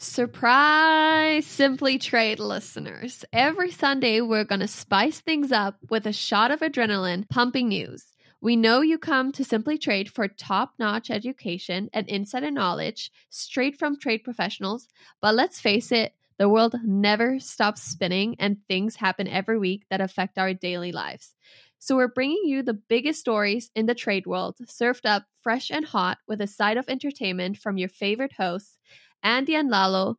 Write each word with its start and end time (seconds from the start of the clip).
Surprise, 0.00 1.44
Simply 1.44 1.98
Trade 1.98 2.38
listeners. 2.38 3.24
Every 3.32 3.72
Sunday, 3.72 4.20
we're 4.20 4.44
going 4.44 4.60
to 4.60 4.68
spice 4.68 5.18
things 5.18 5.50
up 5.50 5.76
with 5.90 6.06
a 6.06 6.12
shot 6.12 6.52
of 6.52 6.60
adrenaline 6.60 7.28
pumping 7.28 7.66
news. 7.66 8.04
We 8.40 8.54
know 8.54 8.80
you 8.80 8.96
come 8.96 9.32
to 9.32 9.44
Simply 9.44 9.76
Trade 9.76 10.08
for 10.08 10.28
top 10.28 10.74
notch 10.78 11.10
education 11.10 11.90
and 11.92 12.08
insider 12.08 12.52
knowledge 12.52 13.10
straight 13.30 13.76
from 13.76 13.98
trade 13.98 14.22
professionals, 14.22 14.86
but 15.20 15.34
let's 15.34 15.58
face 15.58 15.90
it, 15.90 16.14
the 16.38 16.48
world 16.48 16.76
never 16.84 17.40
stops 17.40 17.82
spinning 17.82 18.36
and 18.38 18.58
things 18.68 18.94
happen 18.94 19.26
every 19.26 19.58
week 19.58 19.84
that 19.90 20.00
affect 20.00 20.38
our 20.38 20.54
daily 20.54 20.92
lives. 20.92 21.34
So, 21.80 21.96
we're 21.96 22.06
bringing 22.06 22.42
you 22.44 22.62
the 22.62 22.74
biggest 22.74 23.18
stories 23.18 23.70
in 23.74 23.86
the 23.86 23.96
trade 23.96 24.26
world, 24.26 24.58
served 24.68 25.06
up 25.06 25.24
fresh 25.42 25.70
and 25.70 25.84
hot 25.84 26.18
with 26.28 26.40
a 26.40 26.46
side 26.46 26.76
of 26.76 26.88
entertainment 26.88 27.56
from 27.56 27.78
your 27.78 27.88
favorite 27.88 28.32
hosts 28.32 28.78
Andy 29.22 29.54
and 29.54 29.70
Lalo. 29.70 30.16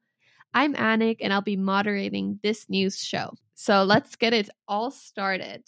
I'm 0.53 0.73
Annik, 0.73 1.17
and 1.21 1.31
I'll 1.31 1.41
be 1.41 1.57
moderating 1.57 2.39
this 2.41 2.69
news 2.69 2.99
show. 2.99 3.33
So 3.55 3.83
let's 3.83 4.15
get 4.15 4.33
it 4.33 4.49
all 4.67 4.91
started. 4.91 5.63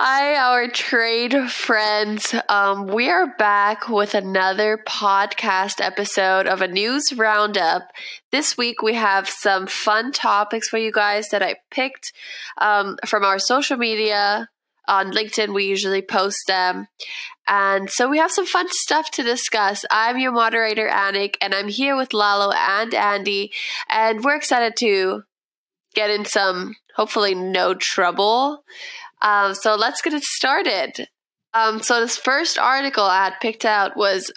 Hi, 0.00 0.36
our 0.36 0.68
trade 0.68 1.50
friends. 1.50 2.32
Um, 2.48 2.86
we 2.86 3.10
are 3.10 3.34
back 3.36 3.88
with 3.88 4.14
another 4.14 4.78
podcast 4.86 5.80
episode 5.84 6.46
of 6.46 6.62
a 6.62 6.68
news 6.68 7.12
roundup. 7.12 7.90
This 8.30 8.56
week, 8.56 8.80
we 8.80 8.94
have 8.94 9.28
some 9.28 9.66
fun 9.66 10.12
topics 10.12 10.68
for 10.68 10.78
you 10.78 10.92
guys 10.92 11.30
that 11.30 11.42
I 11.42 11.56
picked 11.72 12.12
um, 12.58 12.96
from 13.06 13.24
our 13.24 13.40
social 13.40 13.76
media. 13.76 14.48
On 14.86 15.10
LinkedIn, 15.10 15.52
we 15.52 15.64
usually 15.64 16.00
post 16.00 16.44
them. 16.46 16.86
And 17.48 17.90
so 17.90 18.08
we 18.08 18.18
have 18.18 18.30
some 18.30 18.46
fun 18.46 18.68
stuff 18.70 19.10
to 19.10 19.24
discuss. 19.24 19.84
I'm 19.90 20.20
your 20.20 20.30
moderator, 20.30 20.88
Annik, 20.88 21.34
and 21.40 21.52
I'm 21.52 21.66
here 21.66 21.96
with 21.96 22.14
Lalo 22.14 22.52
and 22.52 22.94
Andy. 22.94 23.50
And 23.88 24.22
we're 24.22 24.36
excited 24.36 24.76
to 24.76 25.24
get 25.96 26.08
in 26.08 26.24
some, 26.24 26.76
hopefully, 26.94 27.34
no 27.34 27.74
trouble. 27.74 28.62
Um, 29.22 29.54
so 29.54 29.74
let's 29.74 30.02
get 30.02 30.14
it 30.14 30.24
started. 30.24 31.08
Um, 31.54 31.80
so 31.80 32.00
this 32.00 32.16
first 32.16 32.58
article 32.58 33.04
I 33.04 33.24
had 33.24 33.40
picked 33.40 33.64
out 33.64 33.96
was 33.96 34.30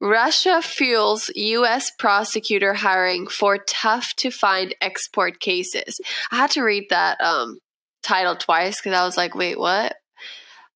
Russia 0.00 0.60
fuels 0.60 1.30
U.S. 1.34 1.90
prosecutor 1.98 2.74
hiring 2.74 3.26
for 3.26 3.58
tough 3.58 4.12
to 4.16 4.30
find 4.30 4.74
export 4.80 5.40
cases. 5.40 6.00
I 6.30 6.36
had 6.36 6.50
to 6.52 6.62
read 6.62 6.86
that 6.90 7.20
um, 7.20 7.58
title 8.02 8.36
twice 8.36 8.80
because 8.80 8.98
I 8.98 9.04
was 9.04 9.16
like, 9.16 9.34
wait, 9.34 9.58
what? 9.58 9.96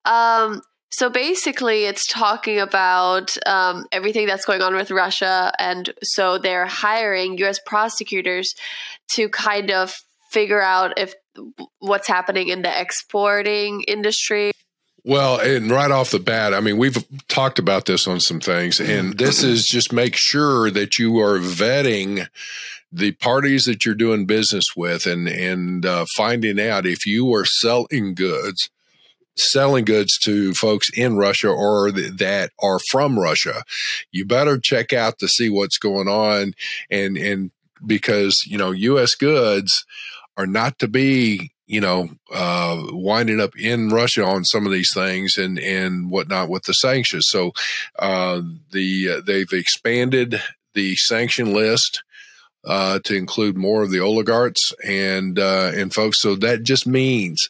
Um, 0.04 0.62
so 0.90 1.08
basically, 1.08 1.84
it's 1.84 2.06
talking 2.06 2.58
about 2.58 3.36
um, 3.46 3.86
everything 3.92 4.26
that's 4.26 4.44
going 4.44 4.62
on 4.62 4.74
with 4.74 4.90
Russia. 4.90 5.52
And 5.58 5.92
so 6.02 6.38
they're 6.38 6.66
hiring 6.66 7.38
U.S. 7.38 7.60
prosecutors 7.64 8.54
to 9.12 9.28
kind 9.28 9.70
of 9.70 9.94
figure 10.30 10.60
out 10.60 10.98
if 10.98 11.14
what's 11.78 12.08
happening 12.08 12.48
in 12.48 12.62
the 12.62 12.80
exporting 12.80 13.82
industry? 13.82 14.52
Well, 15.04 15.40
and 15.40 15.70
right 15.70 15.90
off 15.90 16.10
the 16.10 16.18
bat, 16.18 16.52
I 16.52 16.60
mean, 16.60 16.76
we've 16.76 17.02
talked 17.28 17.58
about 17.58 17.86
this 17.86 18.06
on 18.06 18.20
some 18.20 18.40
things, 18.40 18.80
and 18.80 19.16
this 19.16 19.42
is 19.42 19.64
just 19.66 19.92
make 19.92 20.14
sure 20.14 20.70
that 20.70 20.98
you 20.98 21.18
are 21.20 21.38
vetting 21.38 22.28
the 22.92 23.12
parties 23.12 23.64
that 23.64 23.84
you're 23.84 23.94
doing 23.94 24.26
business 24.26 24.64
with 24.76 25.06
and 25.06 25.28
and 25.28 25.86
uh, 25.86 26.04
finding 26.16 26.60
out 26.60 26.86
if 26.86 27.06
you 27.06 27.32
are 27.32 27.44
selling 27.44 28.14
goods 28.14 28.68
selling 29.36 29.84
goods 29.84 30.18
to 30.18 30.52
folks 30.54 30.90
in 30.94 31.16
Russia 31.16 31.48
or 31.48 31.92
th- 31.92 32.14
that 32.14 32.50
are 32.60 32.80
from 32.90 33.18
Russia 33.18 33.62
you 34.10 34.24
better 34.24 34.58
check 34.58 34.92
out 34.92 35.18
to 35.20 35.28
see 35.28 35.48
what's 35.48 35.78
going 35.78 36.08
on 36.08 36.52
and 36.90 37.16
and 37.16 37.52
because 37.86 38.42
you 38.44 38.58
know 38.58 38.72
US 38.72 39.14
goods 39.14 39.84
are 40.36 40.46
not 40.46 40.78
to 40.78 40.88
be 40.88 41.52
you 41.70 41.80
know, 41.80 42.08
uh, 42.32 42.82
winding 42.88 43.40
up 43.40 43.56
in 43.56 43.90
Russia 43.90 44.24
on 44.24 44.44
some 44.44 44.66
of 44.66 44.72
these 44.72 44.92
things 44.92 45.38
and 45.38 45.56
and 45.56 46.10
whatnot 46.10 46.48
with 46.48 46.64
the 46.64 46.72
sanctions. 46.72 47.26
So 47.28 47.52
uh, 47.96 48.40
the 48.72 49.08
uh, 49.08 49.20
they've 49.24 49.52
expanded 49.52 50.42
the 50.74 50.96
sanction 50.96 51.54
list 51.54 52.02
uh, 52.64 52.98
to 53.04 53.14
include 53.14 53.56
more 53.56 53.84
of 53.84 53.92
the 53.92 54.00
oligarchs 54.00 54.72
and 54.84 55.38
uh, 55.38 55.70
and 55.72 55.94
folks. 55.94 56.20
So 56.20 56.34
that 56.36 56.64
just 56.64 56.88
means 56.88 57.48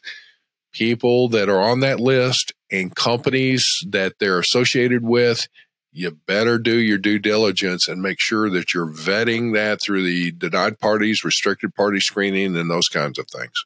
people 0.71 1.27
that 1.29 1.49
are 1.49 1.61
on 1.61 1.79
that 1.79 1.99
list 1.99 2.53
and 2.71 2.95
companies 2.95 3.65
that 3.89 4.13
they're 4.19 4.39
associated 4.39 5.03
with 5.03 5.47
you 5.91 6.11
better 6.11 6.57
do 6.57 6.77
your 6.77 6.97
due 6.97 7.19
diligence 7.19 7.87
and 7.87 8.01
make 8.01 8.19
sure 8.19 8.49
that 8.49 8.73
you're 8.73 8.87
vetting 8.87 9.53
that 9.53 9.81
through 9.81 10.03
the 10.03 10.31
denied 10.31 10.79
parties, 10.79 11.23
restricted 11.23 11.75
party 11.75 11.99
screening, 11.99 12.55
and 12.55 12.69
those 12.69 12.87
kinds 12.87 13.19
of 13.19 13.27
things. 13.27 13.65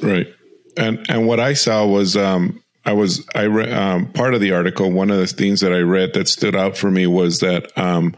Right, 0.00 0.34
and 0.76 1.04
and 1.08 1.26
what 1.26 1.40
I 1.40 1.54
saw 1.54 1.84
was 1.84 2.16
um, 2.16 2.62
I 2.84 2.92
was 2.92 3.26
I 3.34 3.46
read 3.46 3.72
um, 3.72 4.12
part 4.12 4.34
of 4.34 4.40
the 4.40 4.52
article. 4.52 4.90
One 4.90 5.10
of 5.10 5.18
the 5.18 5.26
things 5.26 5.60
that 5.60 5.72
I 5.72 5.80
read 5.80 6.14
that 6.14 6.28
stood 6.28 6.54
out 6.54 6.76
for 6.76 6.90
me 6.90 7.06
was 7.06 7.40
that 7.40 7.76
um, 7.76 8.14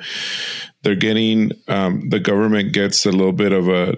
they're 0.82 0.94
getting 0.94 1.52
um, 1.68 2.10
the 2.10 2.20
government 2.20 2.72
gets 2.72 3.06
a 3.06 3.10
little 3.10 3.32
bit 3.32 3.52
of 3.52 3.68
a. 3.68 3.96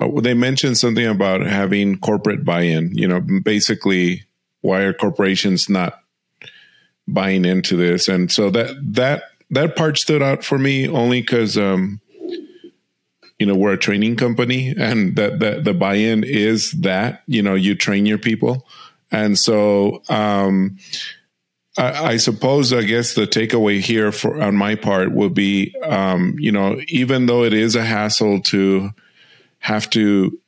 Uh, 0.00 0.20
they 0.20 0.34
mentioned 0.34 0.78
something 0.78 1.06
about 1.06 1.42
having 1.42 1.98
corporate 1.98 2.44
buy-in. 2.44 2.90
You 2.94 3.06
know, 3.06 3.20
basically, 3.20 4.24
why 4.62 4.80
are 4.80 4.92
corporations 4.92 5.68
not 5.68 6.00
buying 7.06 7.44
into 7.44 7.76
this. 7.76 8.08
And 8.08 8.30
so 8.30 8.50
that 8.50 8.76
that 8.94 9.24
that 9.50 9.76
part 9.76 9.98
stood 9.98 10.22
out 10.22 10.44
for 10.44 10.58
me 10.58 10.88
only 10.88 11.20
because 11.20 11.58
um, 11.58 12.00
you 13.38 13.46
know 13.46 13.54
we're 13.54 13.72
a 13.72 13.78
training 13.78 14.16
company, 14.16 14.74
and 14.76 15.16
that 15.16 15.40
that 15.40 15.64
the 15.64 15.74
buy-in 15.74 16.24
is 16.24 16.72
that 16.72 17.22
you 17.26 17.42
know 17.42 17.54
you 17.54 17.74
train 17.74 18.06
your 18.06 18.18
people, 18.18 18.66
and 19.10 19.38
so. 19.38 20.02
Um, 20.08 20.78
I, 21.78 22.12
I 22.12 22.16
suppose 22.16 22.72
I 22.72 22.82
guess 22.82 23.14
the 23.14 23.26
takeaway 23.26 23.80
here 23.80 24.10
for 24.10 24.42
on 24.42 24.56
my 24.56 24.74
part 24.74 25.12
would 25.12 25.34
be, 25.34 25.74
um, 25.84 26.34
you 26.38 26.50
know, 26.50 26.80
even 26.88 27.26
though 27.26 27.44
it 27.44 27.52
is 27.52 27.76
a 27.76 27.84
hassle 27.84 28.40
to 28.42 28.90
have 29.60 29.88
to, 29.90 30.38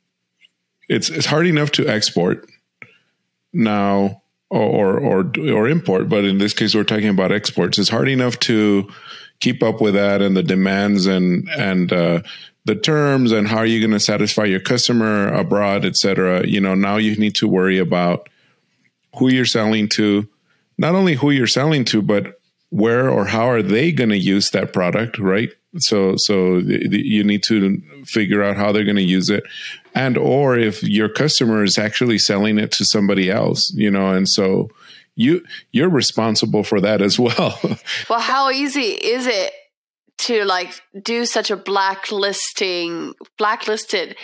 it's 0.89 1.09
it's 1.09 1.25
hard 1.25 1.47
enough 1.47 1.71
to 1.71 1.87
export. 1.87 2.45
Now, 3.53 4.22
or, 4.59 4.99
or 4.99 5.31
or 5.39 5.67
import, 5.67 6.09
but 6.09 6.25
in 6.25 6.37
this 6.37 6.53
case, 6.53 6.75
we're 6.75 6.83
talking 6.83 7.09
about 7.09 7.31
exports. 7.31 7.79
It's 7.79 7.89
hard 7.89 8.07
enough 8.07 8.37
to 8.41 8.87
keep 9.39 9.63
up 9.63 9.81
with 9.81 9.95
that 9.95 10.21
and 10.21 10.37
the 10.37 10.43
demands 10.43 11.07
and 11.07 11.49
and 11.57 11.91
uh, 11.91 12.21
the 12.65 12.75
terms 12.75 13.31
and 13.31 13.47
how 13.47 13.57
are 13.57 13.65
you 13.65 13.79
going 13.79 13.91
to 13.91 13.99
satisfy 13.99 14.45
your 14.45 14.59
customer 14.59 15.27
abroad, 15.29 15.85
et 15.85 15.97
cetera. 15.97 16.45
You 16.47 16.61
know, 16.61 16.75
now 16.75 16.97
you 16.97 17.15
need 17.15 17.35
to 17.35 17.47
worry 17.47 17.79
about 17.79 18.29
who 19.17 19.31
you're 19.31 19.45
selling 19.45 19.89
to, 19.89 20.27
not 20.77 20.95
only 20.95 21.15
who 21.15 21.31
you're 21.31 21.47
selling 21.47 21.85
to, 21.85 22.01
but 22.01 22.39
where 22.69 23.09
or 23.09 23.25
how 23.25 23.49
are 23.49 23.61
they 23.61 23.91
going 23.91 24.09
to 24.09 24.17
use 24.17 24.51
that 24.51 24.73
product, 24.73 25.19
right? 25.19 25.49
So, 25.77 26.15
so 26.17 26.57
you 26.57 27.23
need 27.23 27.43
to 27.43 27.81
figure 28.05 28.43
out 28.43 28.57
how 28.57 28.71
they're 28.71 28.83
going 28.83 28.95
to 28.95 29.01
use 29.01 29.29
it, 29.29 29.43
and 29.95 30.17
or 30.17 30.57
if 30.57 30.83
your 30.83 31.09
customer 31.09 31.63
is 31.63 31.77
actually 31.77 32.17
selling 32.17 32.57
it 32.57 32.71
to 32.73 32.85
somebody 32.85 33.29
else, 33.29 33.71
you 33.73 33.91
know, 33.91 34.11
and 34.11 34.27
so 34.27 34.69
you 35.15 35.43
you're 35.71 35.89
responsible 35.89 36.63
for 36.63 36.81
that 36.81 37.01
as 37.01 37.19
well. 37.19 37.59
well, 38.09 38.19
how 38.19 38.49
easy 38.49 38.81
is 38.81 39.27
it 39.27 39.53
to 40.19 40.45
like 40.45 40.81
do 41.01 41.25
such 41.25 41.51
a 41.51 41.57
blacklisting 41.57 43.13
blacklisted 43.37 44.15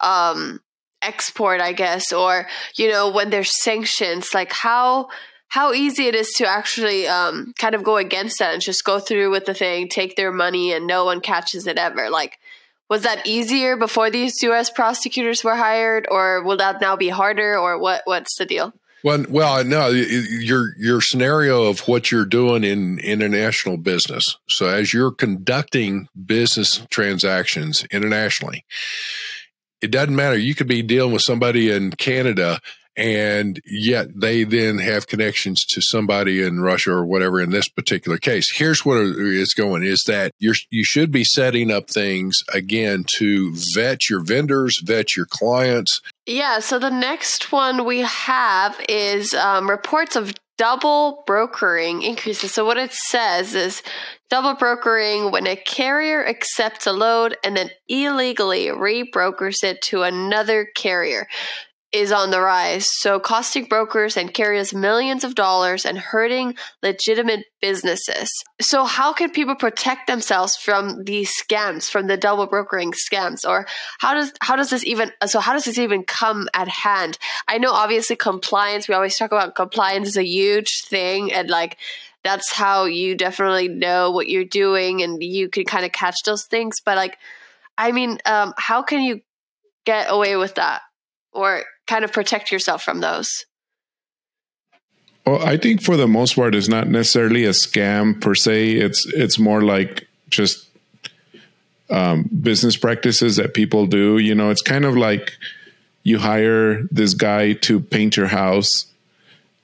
um 0.00 0.60
export, 1.02 1.60
I 1.60 1.72
guess, 1.72 2.12
or 2.12 2.46
you 2.76 2.90
know, 2.90 3.10
when 3.10 3.30
there's 3.30 3.62
sanctions, 3.62 4.34
like 4.34 4.52
how 4.52 5.08
how 5.50 5.72
easy 5.72 6.06
it 6.06 6.14
is 6.14 6.30
to 6.34 6.46
actually 6.46 7.08
um, 7.08 7.52
kind 7.58 7.74
of 7.74 7.82
go 7.82 7.96
against 7.96 8.38
that 8.38 8.52
and 8.52 8.62
just 8.62 8.84
go 8.84 9.00
through 9.00 9.32
with 9.32 9.46
the 9.46 9.54
thing, 9.54 9.88
take 9.88 10.14
their 10.14 10.30
money, 10.30 10.72
and 10.72 10.86
no 10.86 11.04
one 11.04 11.20
catches 11.20 11.66
it 11.66 11.76
ever. 11.76 12.08
Like, 12.08 12.38
was 12.90 13.02
that 13.02 13.26
easier 13.26 13.76
before 13.76 14.10
these 14.10 14.42
U.S. 14.42 14.68
prosecutors 14.68 15.42
were 15.44 15.54
hired, 15.54 16.06
or 16.10 16.42
will 16.42 16.56
that 16.58 16.80
now 16.80 16.96
be 16.96 17.08
harder, 17.08 17.56
or 17.56 17.78
what? 17.78 18.02
What's 18.04 18.36
the 18.36 18.44
deal? 18.44 18.74
Well, 19.02 19.24
well, 19.30 19.64
no, 19.64 19.88
your 19.88 20.74
your 20.76 21.00
scenario 21.00 21.64
of 21.64 21.80
what 21.88 22.10
you're 22.10 22.26
doing 22.26 22.64
in 22.64 22.98
international 22.98 23.78
business. 23.78 24.36
So, 24.48 24.66
as 24.66 24.92
you're 24.92 25.12
conducting 25.12 26.08
business 26.26 26.84
transactions 26.90 27.84
internationally, 27.90 28.66
it 29.80 29.90
doesn't 29.90 30.14
matter. 30.14 30.36
You 30.36 30.54
could 30.54 30.68
be 30.68 30.82
dealing 30.82 31.12
with 31.12 31.22
somebody 31.22 31.70
in 31.70 31.92
Canada 31.92 32.60
and 32.96 33.60
yet 33.66 34.08
they 34.14 34.44
then 34.44 34.78
have 34.78 35.06
connections 35.06 35.64
to 35.64 35.80
somebody 35.80 36.42
in 36.42 36.60
Russia 36.60 36.92
or 36.92 37.04
whatever 37.04 37.40
in 37.40 37.50
this 37.50 37.68
particular 37.68 38.18
case. 38.18 38.50
Here's 38.52 38.84
what 38.84 38.98
it's 38.98 39.54
going 39.54 39.82
is 39.84 40.04
that 40.06 40.32
you're, 40.38 40.56
you 40.70 40.84
should 40.84 41.10
be 41.10 41.24
setting 41.24 41.70
up 41.70 41.88
things 41.88 42.38
again 42.52 43.04
to 43.18 43.54
vet 43.74 44.08
your 44.10 44.20
vendors, 44.20 44.80
vet 44.84 45.16
your 45.16 45.26
clients. 45.26 46.00
Yeah. 46.26 46.58
So 46.60 46.78
the 46.78 46.90
next 46.90 47.52
one 47.52 47.84
we 47.84 48.00
have 48.00 48.80
is 48.88 49.34
um, 49.34 49.68
reports 49.68 50.16
of 50.16 50.34
double 50.58 51.24
brokering 51.26 52.02
increases. 52.02 52.52
So 52.52 52.66
what 52.66 52.76
it 52.76 52.92
says 52.92 53.54
is 53.54 53.82
double 54.28 54.54
brokering 54.54 55.30
when 55.30 55.46
a 55.46 55.56
carrier 55.56 56.26
accepts 56.26 56.86
a 56.86 56.92
load 56.92 57.34
and 57.42 57.56
then 57.56 57.70
illegally 57.88 58.66
rebrokers 58.66 59.64
it 59.64 59.80
to 59.84 60.02
another 60.02 60.68
carrier 60.76 61.26
is 61.92 62.12
on 62.12 62.30
the 62.30 62.40
rise, 62.40 62.88
so 62.88 63.18
costing 63.18 63.64
brokers 63.64 64.16
and 64.16 64.32
carriers 64.32 64.72
millions 64.72 65.24
of 65.24 65.34
dollars 65.34 65.84
and 65.84 65.98
hurting 65.98 66.54
legitimate 66.82 67.44
businesses. 67.60 68.30
So, 68.60 68.84
how 68.84 69.12
can 69.12 69.30
people 69.30 69.56
protect 69.56 70.06
themselves 70.06 70.56
from 70.56 71.02
these 71.04 71.32
scams, 71.42 71.90
from 71.90 72.06
the 72.06 72.16
double 72.16 72.46
brokering 72.46 72.92
scams, 72.92 73.46
or 73.46 73.66
how 73.98 74.14
does 74.14 74.32
how 74.40 74.54
does 74.54 74.70
this 74.70 74.84
even 74.84 75.10
so 75.26 75.40
how 75.40 75.52
does 75.52 75.64
this 75.64 75.78
even 75.78 76.04
come 76.04 76.48
at 76.54 76.68
hand? 76.68 77.18
I 77.48 77.58
know 77.58 77.72
obviously 77.72 78.14
compliance. 78.14 78.86
We 78.86 78.94
always 78.94 79.16
talk 79.16 79.32
about 79.32 79.56
compliance 79.56 80.08
is 80.08 80.16
a 80.16 80.24
huge 80.24 80.84
thing, 80.86 81.32
and 81.32 81.50
like 81.50 81.76
that's 82.22 82.52
how 82.52 82.84
you 82.84 83.16
definitely 83.16 83.66
know 83.66 84.12
what 84.12 84.28
you're 84.28 84.44
doing, 84.44 85.02
and 85.02 85.20
you 85.20 85.48
can 85.48 85.64
kind 85.64 85.84
of 85.84 85.90
catch 85.90 86.22
those 86.24 86.44
things. 86.44 86.80
But 86.80 86.96
like, 86.96 87.18
I 87.76 87.90
mean, 87.90 88.18
um, 88.26 88.54
how 88.56 88.82
can 88.82 89.02
you 89.02 89.22
get 89.84 90.06
away 90.08 90.36
with 90.36 90.54
that? 90.54 90.82
or 91.32 91.64
kind 91.90 92.04
of 92.04 92.12
protect 92.12 92.52
yourself 92.52 92.82
from 92.82 93.00
those? 93.00 93.44
Well, 95.26 95.42
I 95.42 95.56
think 95.56 95.82
for 95.82 95.96
the 95.96 96.06
most 96.06 96.36
part, 96.36 96.54
it's 96.54 96.68
not 96.68 96.88
necessarily 96.88 97.44
a 97.44 97.50
scam 97.50 98.20
per 98.20 98.34
se. 98.34 98.72
It's 98.74 99.04
it's 99.06 99.38
more 99.38 99.62
like 99.62 100.06
just 100.30 100.68
um, 101.90 102.30
business 102.42 102.76
practices 102.76 103.36
that 103.36 103.52
people 103.52 103.86
do. 103.86 104.18
You 104.18 104.34
know, 104.34 104.50
it's 104.50 104.62
kind 104.62 104.84
of 104.84 104.96
like 104.96 105.32
you 106.04 106.18
hire 106.18 106.84
this 106.90 107.14
guy 107.14 107.52
to 107.66 107.80
paint 107.80 108.16
your 108.16 108.28
house, 108.28 108.86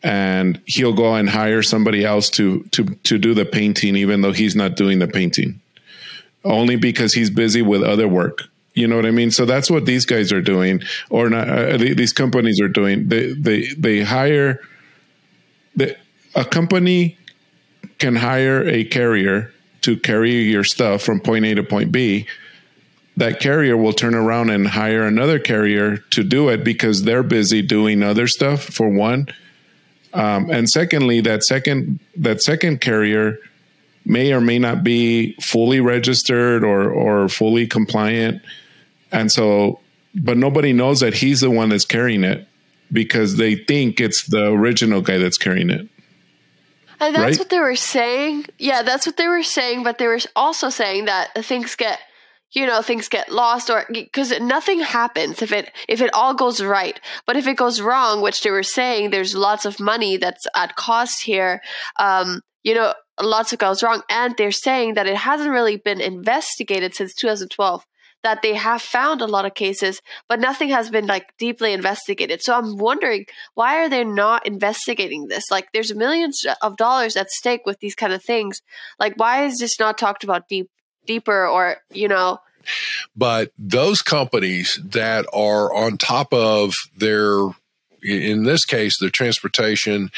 and 0.02 0.60
he'll 0.66 0.92
go 0.92 1.14
and 1.14 1.30
hire 1.30 1.62
somebody 1.62 2.04
else 2.04 2.28
to 2.30 2.64
to 2.72 2.84
to 3.08 3.18
do 3.18 3.32
the 3.34 3.46
painting, 3.46 3.96
even 3.96 4.20
though 4.20 4.32
he's 4.32 4.56
not 4.56 4.76
doing 4.76 4.98
the 4.98 5.08
painting, 5.08 5.60
only 6.44 6.76
because 6.76 7.14
he's 7.14 7.30
busy 7.30 7.62
with 7.62 7.82
other 7.82 8.08
work. 8.08 8.42
You 8.76 8.86
know 8.86 8.94
what 8.94 9.06
I 9.06 9.10
mean? 9.10 9.30
So 9.30 9.46
that's 9.46 9.70
what 9.70 9.86
these 9.86 10.04
guys 10.04 10.32
are 10.32 10.42
doing, 10.42 10.82
or 11.08 11.30
not, 11.30 11.48
uh, 11.48 11.78
these 11.78 12.12
companies 12.12 12.60
are 12.60 12.68
doing. 12.68 13.08
They 13.08 13.32
they 13.32 13.68
they 13.68 14.02
hire. 14.02 14.60
The, 15.74 15.96
a 16.34 16.44
company 16.44 17.16
can 17.98 18.16
hire 18.16 18.62
a 18.68 18.84
carrier 18.84 19.50
to 19.80 19.96
carry 19.96 20.42
your 20.42 20.62
stuff 20.62 21.02
from 21.02 21.20
point 21.20 21.46
A 21.46 21.54
to 21.54 21.62
point 21.62 21.90
B. 21.90 22.26
That 23.16 23.40
carrier 23.40 23.78
will 23.78 23.94
turn 23.94 24.14
around 24.14 24.50
and 24.50 24.68
hire 24.68 25.04
another 25.04 25.38
carrier 25.38 25.96
to 26.10 26.22
do 26.22 26.50
it 26.50 26.62
because 26.62 27.04
they're 27.04 27.22
busy 27.22 27.62
doing 27.62 28.02
other 28.02 28.26
stuff. 28.26 28.62
For 28.62 28.90
one, 28.90 29.28
um, 30.12 30.50
and 30.50 30.68
secondly, 30.68 31.22
that 31.22 31.44
second 31.44 31.98
that 32.16 32.42
second 32.42 32.82
carrier 32.82 33.38
may 34.04 34.34
or 34.34 34.42
may 34.42 34.58
not 34.58 34.84
be 34.84 35.34
fully 35.40 35.80
registered 35.80 36.62
or 36.62 36.90
or 36.90 37.30
fully 37.30 37.66
compliant 37.66 38.42
and 39.12 39.30
so, 39.30 39.80
but 40.14 40.36
nobody 40.36 40.72
knows 40.72 41.00
that 41.00 41.14
he's 41.14 41.40
the 41.40 41.50
one 41.50 41.68
that's 41.68 41.84
carrying 41.84 42.24
it 42.24 42.46
because 42.92 43.36
they 43.36 43.54
think 43.54 44.00
it's 44.00 44.26
the 44.26 44.46
original 44.46 45.00
guy 45.00 45.18
that's 45.18 45.38
carrying 45.38 45.70
it. 45.70 45.88
And 46.98 47.14
that's 47.14 47.22
right? 47.22 47.38
what 47.38 47.50
they 47.50 47.58
were 47.58 47.76
saying. 47.76 48.46
Yeah, 48.58 48.82
that's 48.82 49.06
what 49.06 49.16
they 49.16 49.28
were 49.28 49.42
saying. 49.42 49.82
But 49.82 49.98
they 49.98 50.06
were 50.06 50.18
also 50.34 50.70
saying 50.70 51.06
that 51.06 51.44
things 51.44 51.76
get, 51.76 51.98
you 52.52 52.66
know, 52.66 52.80
things 52.80 53.08
get 53.08 53.30
lost 53.30 53.68
or 53.68 53.84
because 53.90 54.38
nothing 54.40 54.80
happens 54.80 55.42
if 55.42 55.52
it 55.52 55.70
if 55.88 56.00
it 56.00 56.12
all 56.14 56.34
goes 56.34 56.62
right. 56.62 56.98
But 57.26 57.36
if 57.36 57.46
it 57.46 57.56
goes 57.56 57.82
wrong, 57.82 58.22
which 58.22 58.42
they 58.42 58.50
were 58.50 58.62
saying, 58.62 59.10
there's 59.10 59.34
lots 59.34 59.66
of 59.66 59.78
money 59.78 60.16
that's 60.16 60.46
at 60.56 60.76
cost 60.76 61.22
here. 61.22 61.60
Um, 61.98 62.40
you 62.62 62.74
know, 62.74 62.94
lots 63.20 63.52
of 63.52 63.58
goes 63.58 63.82
wrong, 63.82 64.02
and 64.08 64.34
they're 64.36 64.50
saying 64.50 64.94
that 64.94 65.06
it 65.06 65.16
hasn't 65.16 65.50
really 65.50 65.76
been 65.76 66.00
investigated 66.00 66.94
since 66.94 67.14
2012 67.14 67.84
that 68.26 68.42
they 68.42 68.54
have 68.54 68.82
found 68.82 69.22
a 69.22 69.26
lot 69.26 69.44
of 69.46 69.54
cases, 69.54 70.02
but 70.28 70.40
nothing 70.40 70.68
has 70.70 70.90
been 70.90 71.06
like 71.06 71.32
deeply 71.38 71.72
investigated. 71.72 72.42
So 72.42 72.56
I'm 72.56 72.76
wondering 72.76 73.26
why 73.54 73.84
are 73.84 73.88
they 73.88 74.02
not 74.02 74.44
investigating 74.44 75.28
this? 75.28 75.44
Like 75.48 75.68
there's 75.72 75.94
millions 75.94 76.44
of 76.60 76.76
dollars 76.76 77.14
at 77.14 77.30
stake 77.30 77.60
with 77.64 77.78
these 77.78 77.94
kind 77.94 78.12
of 78.12 78.24
things. 78.24 78.62
Like 78.98 79.14
why 79.16 79.44
is 79.44 79.58
this 79.58 79.78
not 79.78 79.96
talked 79.96 80.24
about 80.24 80.48
deep 80.48 80.68
deeper 81.06 81.46
or, 81.46 81.76
you 81.92 82.08
know, 82.08 82.40
but 83.14 83.52
those 83.56 84.02
companies 84.02 84.80
that 84.84 85.24
are 85.32 85.72
on 85.72 85.96
top 85.96 86.34
of 86.34 86.74
their 86.96 87.38
in 88.02 88.44
this 88.44 88.64
case, 88.64 88.98
the 88.98 89.10
transportation, 89.10 90.10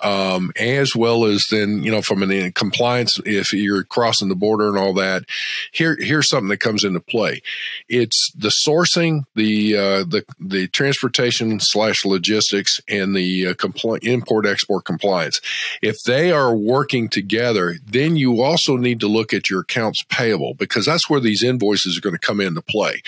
um, 0.00 0.52
as 0.58 0.96
well 0.96 1.24
as 1.24 1.44
then, 1.50 1.82
you 1.82 1.90
know, 1.90 2.02
from 2.02 2.22
an 2.22 2.52
compliance, 2.52 3.20
if 3.24 3.52
you're 3.52 3.84
crossing 3.84 4.28
the 4.28 4.34
border 4.34 4.68
and 4.68 4.78
all 4.78 4.94
that, 4.94 5.24
here, 5.72 5.96
here's 6.00 6.28
something 6.28 6.48
that 6.48 6.60
comes 6.60 6.84
into 6.84 7.00
play. 7.00 7.42
It's 7.88 8.32
the 8.36 8.52
sourcing, 8.66 9.24
the, 9.34 9.76
uh, 9.76 10.04
the, 10.04 10.24
the 10.40 10.68
transportation 10.68 11.58
slash 11.60 12.04
logistics 12.04 12.80
and 12.88 13.14
the 13.14 13.48
uh, 13.48 13.54
compl- 13.54 14.02
import 14.02 14.46
export 14.46 14.84
compliance. 14.84 15.40
If 15.82 15.96
they 16.06 16.32
are 16.32 16.54
working 16.54 17.08
together, 17.08 17.76
then 17.84 18.16
you 18.16 18.42
also 18.42 18.76
need 18.76 19.00
to 19.00 19.08
look 19.08 19.32
at 19.32 19.50
your 19.50 19.60
accounts 19.60 20.02
payable 20.08 20.54
because 20.54 20.86
that's 20.86 21.08
where 21.10 21.20
these 21.20 21.42
invoices 21.42 21.96
are 21.96 22.00
going 22.00 22.14
to 22.14 22.18
come 22.18 22.40
into 22.40 22.62
play. 22.62 23.02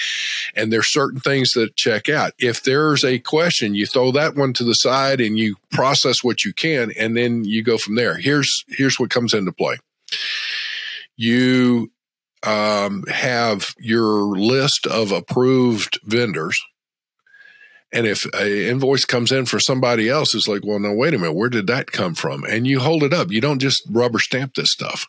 And 0.54 0.72
there's 0.72 0.92
certain 0.92 1.20
things 1.20 1.50
that 1.52 1.76
check 1.76 2.08
out. 2.08 2.32
If 2.38 2.62
there's 2.62 3.04
a 3.04 3.18
question, 3.18 3.74
you 3.74 3.86
throw 3.86 4.12
that 4.12 4.17
one 4.36 4.52
to 4.54 4.64
the 4.64 4.74
side 4.74 5.20
and 5.20 5.38
you 5.38 5.56
process 5.70 6.22
what 6.22 6.44
you 6.44 6.52
can 6.52 6.92
and 6.98 7.16
then 7.16 7.44
you 7.44 7.62
go 7.62 7.78
from 7.78 7.94
there. 7.94 8.16
Here's 8.16 8.64
here's 8.68 8.98
what 8.98 9.10
comes 9.10 9.34
into 9.34 9.52
play. 9.52 9.76
You 11.16 11.90
um, 12.42 13.04
have 13.04 13.74
your 13.78 14.36
list 14.36 14.86
of 14.86 15.12
approved 15.12 15.98
vendors 16.04 16.60
and 17.90 18.06
if 18.06 18.26
an 18.34 18.46
invoice 18.46 19.06
comes 19.06 19.32
in 19.32 19.46
for 19.46 19.58
somebody 19.58 20.10
else, 20.10 20.34
it's 20.34 20.46
like, 20.46 20.62
well, 20.62 20.78
no, 20.78 20.92
wait 20.92 21.14
a 21.14 21.18
minute, 21.18 21.32
where 21.32 21.48
did 21.48 21.66
that 21.68 21.90
come 21.90 22.14
from? 22.14 22.44
And 22.44 22.66
you 22.66 22.80
hold 22.80 23.02
it 23.02 23.14
up. 23.14 23.30
You 23.30 23.40
don't 23.40 23.60
just 23.60 23.82
rubber 23.90 24.18
stamp 24.18 24.54
this 24.54 24.70
stuff. 24.70 25.06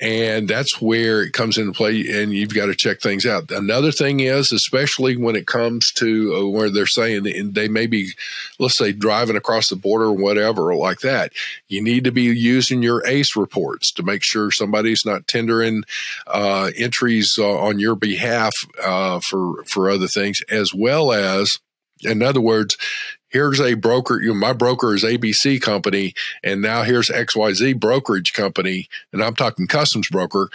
And 0.00 0.46
that's 0.46 0.82
where 0.82 1.22
it 1.22 1.32
comes 1.32 1.56
into 1.56 1.72
play, 1.72 2.04
and 2.10 2.32
you've 2.32 2.52
got 2.52 2.66
to 2.66 2.74
check 2.74 3.00
things 3.00 3.24
out. 3.24 3.50
Another 3.50 3.92
thing 3.92 4.20
is, 4.20 4.52
especially 4.52 5.16
when 5.16 5.36
it 5.36 5.46
comes 5.46 5.92
to 5.92 6.34
uh, 6.34 6.48
where 6.48 6.68
they're 6.68 6.86
saying 6.86 7.52
they 7.52 7.68
may 7.68 7.86
be, 7.86 8.10
let's 8.58 8.76
say, 8.76 8.92
driving 8.92 9.36
across 9.36 9.68
the 9.68 9.76
border 9.76 10.06
or 10.06 10.12
whatever, 10.12 10.74
like 10.74 10.98
that, 11.00 11.32
you 11.68 11.82
need 11.82 12.04
to 12.04 12.10
be 12.10 12.22
using 12.22 12.82
your 12.82 13.06
ACE 13.06 13.36
reports 13.36 13.92
to 13.92 14.02
make 14.02 14.22
sure 14.22 14.50
somebody's 14.50 15.06
not 15.06 15.28
tendering 15.28 15.84
uh, 16.26 16.70
entries 16.76 17.36
uh, 17.38 17.56
on 17.56 17.78
your 17.78 17.94
behalf 17.94 18.52
uh, 18.82 19.20
for 19.20 19.64
for 19.64 19.88
other 19.88 20.08
things, 20.08 20.40
as 20.50 20.74
well 20.74 21.12
as 21.12 21.56
in 22.02 22.22
other 22.22 22.40
words, 22.40 22.76
here's 23.28 23.60
a 23.60 23.74
broker, 23.74 24.20
you 24.20 24.28
know, 24.28 24.34
my 24.34 24.52
broker 24.52 24.94
is 24.94 25.04
ABC 25.04 25.60
company, 25.60 26.14
and 26.42 26.62
now 26.62 26.82
here's 26.82 27.08
XYZ 27.08 27.78
brokerage 27.78 28.32
company, 28.32 28.88
and 29.12 29.22
I'm 29.22 29.34
talking 29.34 29.66
customs 29.66 30.08
broker. 30.08 30.50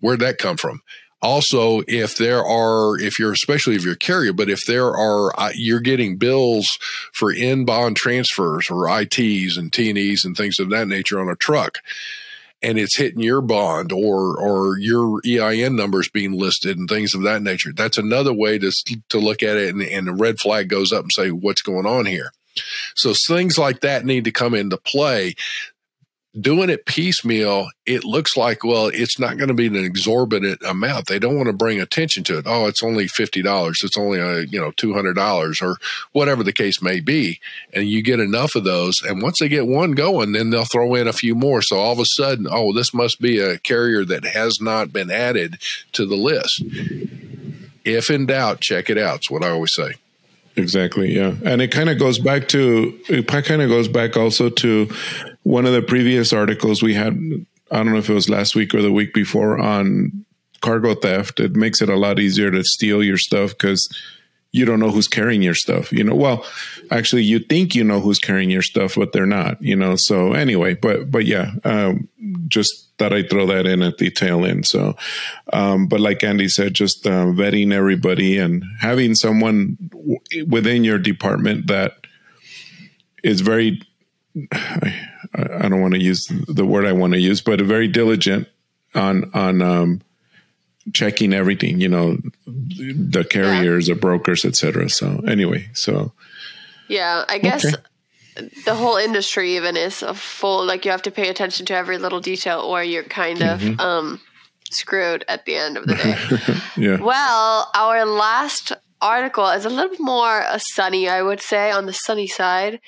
Where'd 0.00 0.20
that 0.20 0.38
come 0.38 0.56
from? 0.56 0.82
Also, 1.22 1.80
if 1.88 2.18
there 2.18 2.44
are, 2.44 2.98
if 3.00 3.18
you're, 3.18 3.32
especially 3.32 3.76
if 3.76 3.84
you're 3.84 3.94
a 3.94 3.98
carrier, 3.98 4.34
but 4.34 4.50
if 4.50 4.66
there 4.66 4.94
are, 4.94 5.32
you're 5.54 5.80
getting 5.80 6.18
bills 6.18 6.68
for 7.14 7.32
in 7.32 7.64
bond 7.64 7.96
transfers 7.96 8.70
or 8.70 8.86
ITs 9.00 9.56
and 9.56 9.72
T&Es 9.72 10.26
and 10.26 10.36
things 10.36 10.58
of 10.58 10.68
that 10.68 10.86
nature 10.86 11.18
on 11.18 11.30
a 11.30 11.36
truck 11.36 11.78
and 12.64 12.78
it's 12.78 12.96
hitting 12.96 13.20
your 13.20 13.42
bond 13.42 13.92
or 13.92 14.36
or 14.40 14.78
your 14.78 15.20
EIN 15.26 15.76
numbers 15.76 16.08
being 16.08 16.32
listed 16.32 16.78
and 16.78 16.88
things 16.88 17.14
of 17.14 17.22
that 17.22 17.42
nature. 17.42 17.72
That's 17.72 17.98
another 17.98 18.32
way 18.32 18.58
to 18.58 18.72
to 19.10 19.18
look 19.18 19.42
at 19.42 19.56
it, 19.56 19.74
and, 19.74 19.82
and 19.82 20.06
the 20.06 20.12
red 20.12 20.40
flag 20.40 20.68
goes 20.68 20.92
up 20.92 21.02
and 21.02 21.12
say, 21.12 21.30
"What's 21.30 21.62
going 21.62 21.86
on 21.86 22.06
here?" 22.06 22.32
So 22.94 23.14
things 23.26 23.58
like 23.58 23.80
that 23.80 24.04
need 24.04 24.24
to 24.24 24.30
come 24.32 24.54
into 24.54 24.76
play 24.76 25.34
doing 26.40 26.68
it 26.68 26.84
piecemeal, 26.86 27.68
it 27.86 28.04
looks 28.04 28.36
like, 28.36 28.64
well, 28.64 28.88
it's 28.88 29.18
not 29.18 29.36
going 29.36 29.48
to 29.48 29.54
be 29.54 29.66
an 29.66 29.76
exorbitant 29.76 30.62
amount. 30.62 31.06
They 31.06 31.18
don't 31.18 31.36
want 31.36 31.46
to 31.46 31.52
bring 31.52 31.80
attention 31.80 32.24
to 32.24 32.38
it. 32.38 32.46
Oh, 32.46 32.66
it's 32.66 32.82
only 32.82 33.06
$50. 33.06 33.84
It's 33.84 33.96
only, 33.96 34.18
a, 34.18 34.40
you 34.42 34.60
know, 34.60 34.72
$200 34.72 35.62
or 35.62 35.76
whatever 36.12 36.42
the 36.42 36.52
case 36.52 36.82
may 36.82 37.00
be. 37.00 37.40
And 37.72 37.88
you 37.88 38.02
get 38.02 38.20
enough 38.20 38.54
of 38.56 38.64
those. 38.64 39.00
And 39.02 39.22
once 39.22 39.38
they 39.38 39.48
get 39.48 39.66
one 39.66 39.92
going, 39.92 40.32
then 40.32 40.50
they'll 40.50 40.64
throw 40.64 40.94
in 40.94 41.06
a 41.06 41.12
few 41.12 41.34
more. 41.34 41.62
So 41.62 41.76
all 41.76 41.92
of 41.92 42.00
a 42.00 42.04
sudden, 42.04 42.48
oh, 42.50 42.72
this 42.72 42.92
must 42.92 43.20
be 43.20 43.38
a 43.38 43.58
carrier 43.58 44.04
that 44.04 44.24
has 44.24 44.60
not 44.60 44.92
been 44.92 45.10
added 45.10 45.58
to 45.92 46.04
the 46.04 46.16
list. 46.16 46.64
If 47.84 48.10
in 48.10 48.26
doubt, 48.26 48.60
check 48.60 48.90
it 48.90 48.98
out. 48.98 49.16
It's 49.16 49.30
what 49.30 49.44
I 49.44 49.50
always 49.50 49.74
say. 49.74 49.92
Exactly. 50.56 51.14
Yeah. 51.14 51.34
And 51.44 51.60
it 51.60 51.68
kind 51.68 51.90
of 51.90 51.98
goes 51.98 52.18
back 52.18 52.48
to, 52.48 52.98
it 53.08 53.26
kind 53.26 53.60
of 53.60 53.68
goes 53.68 53.88
back 53.88 54.16
also 54.16 54.50
to 54.50 54.88
one 55.44 55.66
of 55.66 55.72
the 55.72 55.82
previous 55.82 56.32
articles 56.32 56.82
we 56.82 56.94
had. 56.94 57.16
I 57.70 57.76
don't 57.76 57.92
know 57.92 57.98
if 57.98 58.10
it 58.10 58.14
was 58.14 58.28
last 58.28 58.54
week 58.54 58.74
or 58.74 58.82
the 58.82 58.92
week 58.92 59.14
before 59.14 59.58
on 59.58 60.24
cargo 60.60 60.94
theft. 60.94 61.40
It 61.40 61.54
makes 61.54 61.80
it 61.80 61.88
a 61.88 61.96
lot 61.96 62.18
easier 62.18 62.50
to 62.50 62.64
steal 62.64 63.02
your 63.02 63.18
stuff 63.18 63.50
because 63.50 63.88
you 64.54 64.64
don't 64.64 64.78
know 64.78 64.90
who's 64.90 65.08
carrying 65.08 65.42
your 65.42 65.54
stuff. 65.54 65.92
You 65.92 66.04
know, 66.04 66.14
well, 66.14 66.46
actually, 66.90 67.24
you 67.24 67.40
think 67.40 67.74
you 67.74 67.82
know 67.82 68.00
who's 68.00 68.20
carrying 68.20 68.50
your 68.50 68.62
stuff, 68.62 68.94
but 68.94 69.12
they're 69.12 69.26
not. 69.26 69.60
You 69.60 69.74
know, 69.74 69.96
so 69.96 70.32
anyway, 70.32 70.74
but 70.74 71.10
but 71.10 71.26
yeah, 71.26 71.52
um, 71.64 72.08
just 72.46 72.88
thought 72.96 73.12
I'd 73.12 73.28
throw 73.28 73.46
that 73.46 73.66
in 73.66 73.82
at 73.82 73.98
the 73.98 74.10
tail 74.10 74.44
end. 74.44 74.64
So, 74.66 74.94
um, 75.52 75.88
but 75.88 75.98
like 75.98 76.22
Andy 76.22 76.48
said, 76.48 76.72
just 76.72 77.04
uh, 77.04 77.26
vetting 77.26 77.72
everybody 77.72 78.38
and 78.38 78.62
having 78.80 79.16
someone 79.16 79.76
w- 79.90 80.46
within 80.48 80.84
your 80.84 80.98
department 80.98 81.66
that 81.66 81.96
is 83.22 83.40
very. 83.40 83.82
I, 85.34 85.68
don't 85.68 85.80
want 85.80 85.94
to 85.94 86.00
use 86.00 86.26
the 86.48 86.64
word 86.64 86.86
I 86.86 86.92
want 86.92 87.12
to 87.14 87.20
use, 87.20 87.40
but 87.40 87.60
very 87.60 87.88
diligent 87.88 88.48
on 88.94 89.30
on 89.34 89.62
um, 89.62 90.00
checking 90.92 91.32
everything, 91.32 91.80
you 91.80 91.88
know, 91.88 92.18
the 92.46 93.24
carriers, 93.28 93.88
yeah. 93.88 93.94
the 93.94 94.00
brokers, 94.00 94.44
etc. 94.44 94.88
So 94.88 95.22
anyway, 95.26 95.68
so 95.72 96.12
yeah, 96.88 97.24
I 97.28 97.38
guess 97.38 97.64
okay. 97.64 98.48
the 98.64 98.74
whole 98.74 98.96
industry 98.96 99.56
even 99.56 99.76
is 99.76 100.02
a 100.02 100.14
full 100.14 100.64
like 100.64 100.84
you 100.84 100.90
have 100.90 101.02
to 101.02 101.10
pay 101.10 101.28
attention 101.28 101.66
to 101.66 101.74
every 101.74 101.98
little 101.98 102.20
detail, 102.20 102.60
or 102.60 102.82
you're 102.82 103.02
kind 103.04 103.42
of 103.42 103.60
mm-hmm. 103.60 103.80
um, 103.80 104.20
screwed 104.70 105.24
at 105.28 105.46
the 105.46 105.56
end 105.56 105.76
of 105.76 105.86
the 105.86 105.94
day. 105.94 106.60
yeah. 106.76 107.00
Well, 107.00 107.70
our 107.74 108.04
last 108.04 108.72
article 109.00 109.48
is 109.48 109.64
a 109.64 109.70
little 109.70 109.96
more 109.98 110.42
uh, 110.42 110.58
sunny, 110.58 111.08
I 111.08 111.22
would 111.22 111.40
say, 111.40 111.70
on 111.70 111.86
the 111.86 111.92
sunny 111.92 112.26
side. 112.26 112.80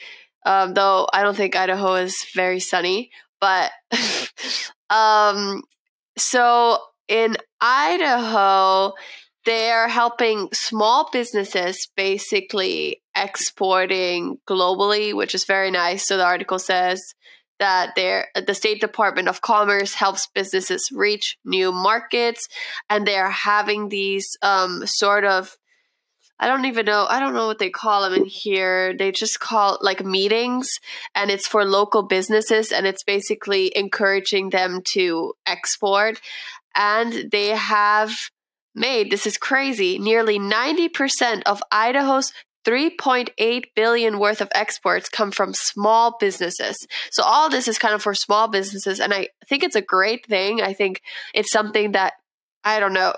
Um, 0.47 0.75
though 0.75 1.09
I 1.13 1.23
don't 1.23 1.37
think 1.37 1.57
Idaho 1.57 1.97
is 1.97 2.17
very 2.35 2.61
sunny, 2.61 3.11
but 3.41 3.73
um, 4.91 5.63
so 6.17 6.79
in 7.09 7.37
Idaho, 7.61 8.95
they're 9.45 9.89
helping 9.89 10.49
small 10.53 11.09
businesses 11.13 11.89
basically 11.97 13.03
exporting 13.17 14.39
globally, 14.49 15.15
which 15.15 15.35
is 15.35 15.45
very 15.45 15.71
nice. 15.71 16.07
So 16.07 16.17
the 16.17 16.25
article 16.25 16.59
says 16.59 17.03
that 17.59 17.95
the 17.95 18.55
State 18.55 18.81
Department 18.81 19.29
of 19.29 19.41
Commerce 19.41 19.95
helps 19.95 20.29
businesses 20.35 20.89
reach 20.93 21.39
new 21.45 21.73
markets, 21.73 22.47
and 22.91 23.07
they're 23.07 23.31
having 23.31 23.89
these 23.89 24.29
um, 24.43 24.83
sort 24.87 25.25
of 25.25 25.57
I 26.39 26.49
don't 26.49 26.67
even 26.67 26.87
know. 26.87 27.07
I 27.09 27.19
don't 27.19 27.35
know 27.35 27.47
what 27.47 27.59
they 27.59 27.71
call 27.71 28.03
them 28.03 28.13
in 28.13 28.27
here. 28.27 28.95
They 28.97 29.11
just 29.11 29.41
call 29.41 29.79
like 29.81 30.05
meetings, 30.05 30.69
and 31.15 31.31
it's 31.31 31.47
for 31.47 31.65
local 31.65 32.03
businesses, 32.03 32.73
and 32.73 32.87
it's 32.87 33.03
basically 33.03 33.73
encouraging 33.77 34.51
them 34.51 34.83
to 34.93 35.33
export 35.47 36.21
and 36.77 37.31
they 37.33 37.49
have 37.49 38.13
made 38.75 39.11
this 39.11 39.27
is 39.27 39.39
crazy 39.39 39.99
nearly 39.99 40.39
90% 40.39 41.43
of 41.47 41.63
Idaho's 41.73 42.33
3.8 42.67 43.65
billion 43.75 44.19
worth 44.19 44.41
of 44.41 44.49
exports 44.53 45.09
come 45.09 45.31
from 45.31 45.55
small 45.55 46.17
businesses. 46.19 46.77
So 47.13 47.23
all 47.23 47.49
this 47.49 47.69
is 47.69 47.79
kind 47.79 47.95
of 47.95 48.03
for 48.03 48.13
small 48.13 48.49
businesses 48.49 49.01
and 49.01 49.15
I 49.15 49.29
think 49.49 49.63
it's 49.63 49.77
a 49.77 49.81
great 49.81 50.27
thing. 50.27 50.61
I 50.61 50.73
think 50.73 51.01
it's 51.33 51.53
something 51.53 51.93
that 51.93 52.15
I 52.67 52.81
don't 52.81 52.95
know, 52.95 53.13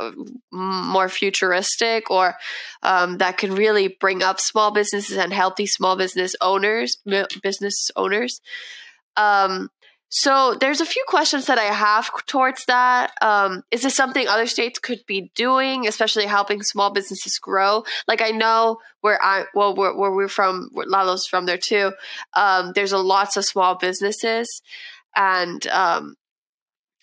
more 0.53 1.09
futuristic 1.09 2.11
or 2.11 2.35
um, 2.83 3.17
that 3.17 3.39
can 3.39 3.55
really 3.55 3.97
bring 3.99 4.23
up 4.23 4.41
small 4.41 4.73
businesses 4.73 5.17
and 5.17 5.33
healthy 5.33 5.67
small 5.67 5.97
business 5.97 6.35
owners, 6.43 6.99
business 7.43 7.91
owners. 7.97 8.43
Um, 9.17 9.71
so 10.11 10.55
there's 10.59 10.83
a 10.83 10.87
few 10.87 11.03
questions 11.09 11.47
that 11.47 11.59
I 11.59 11.65
have 11.65 12.11
towards 12.27 12.65
that. 12.67 13.13
Um, 13.23 13.63
is 13.71 13.83
this 13.83 13.95
something 13.95 14.29
other 14.29 14.47
states 14.47 14.79
could 14.79 15.01
be 15.07 15.31
doing, 15.35 15.87
especially 15.87 16.27
helping 16.27 16.63
small 16.63 16.93
businesses 16.93 17.39
grow? 17.39 17.85
Like 18.07 18.21
I 18.21 18.31
know 18.31 18.79
where 19.01 19.23
I 19.23 19.45
well 19.55 19.75
where, 19.75 19.95
where 19.95 20.13
we're 20.13 20.29
from, 20.29 20.69
where 20.73 20.87
Lalo's 20.87 21.27
from 21.27 21.47
there 21.47 21.59
too. 21.59 21.93
Um, 22.35 22.73
there's 22.75 22.93
a 22.93 22.99
lots 22.99 23.37
of 23.37 23.45
small 23.45 23.77
businesses, 23.77 24.63
and 25.15 25.67
um, 25.69 26.17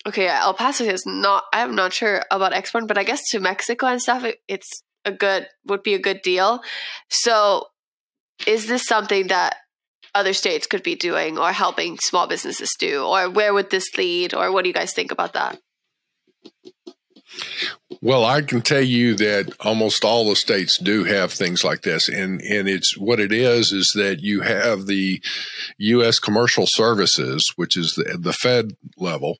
okay, 0.06 0.28
El 0.28 0.54
Paso 0.54 0.84
is 0.84 1.04
not. 1.06 1.44
I'm 1.52 1.74
not 1.74 1.92
sure 1.92 2.22
about 2.30 2.52
export, 2.52 2.86
but 2.86 2.98
I 2.98 3.04
guess 3.04 3.28
to 3.30 3.40
Mexico 3.40 3.86
and 3.86 4.00
stuff, 4.00 4.24
it, 4.24 4.40
it's 4.48 4.82
a 5.04 5.12
good 5.12 5.48
would 5.66 5.82
be 5.82 5.94
a 5.94 5.98
good 5.98 6.22
deal. 6.22 6.62
So, 7.08 7.66
is 8.46 8.66
this 8.66 8.84
something 8.84 9.28
that 9.28 9.56
other 10.14 10.32
states 10.32 10.66
could 10.66 10.82
be 10.82 10.94
doing 10.94 11.38
or 11.38 11.52
helping 11.52 11.98
small 11.98 12.26
businesses 12.26 12.70
do? 12.78 13.04
Or 13.04 13.28
where 13.28 13.52
would 13.52 13.70
this 13.70 13.96
lead? 13.96 14.34
Or 14.34 14.50
what 14.52 14.62
do 14.62 14.68
you 14.68 14.74
guys 14.74 14.94
think 14.94 15.12
about 15.12 15.34
that? 15.34 15.58
Well, 18.00 18.24
I 18.24 18.42
can 18.42 18.62
tell 18.62 18.82
you 18.82 19.14
that 19.16 19.54
almost 19.60 20.04
all 20.04 20.28
the 20.28 20.36
states 20.36 20.78
do 20.78 21.04
have 21.04 21.32
things 21.32 21.64
like 21.64 21.82
this, 21.82 22.08
and 22.08 22.40
and 22.40 22.68
it's 22.68 22.96
what 22.96 23.20
it 23.20 23.32
is 23.32 23.72
is 23.72 23.92
that 23.92 24.20
you 24.20 24.42
have 24.42 24.86
the 24.86 25.20
U.S. 25.78 26.18
Commercial 26.18 26.66
Services, 26.68 27.52
which 27.56 27.76
is 27.76 27.94
the 27.94 28.16
the 28.18 28.32
Fed 28.32 28.76
level, 28.96 29.38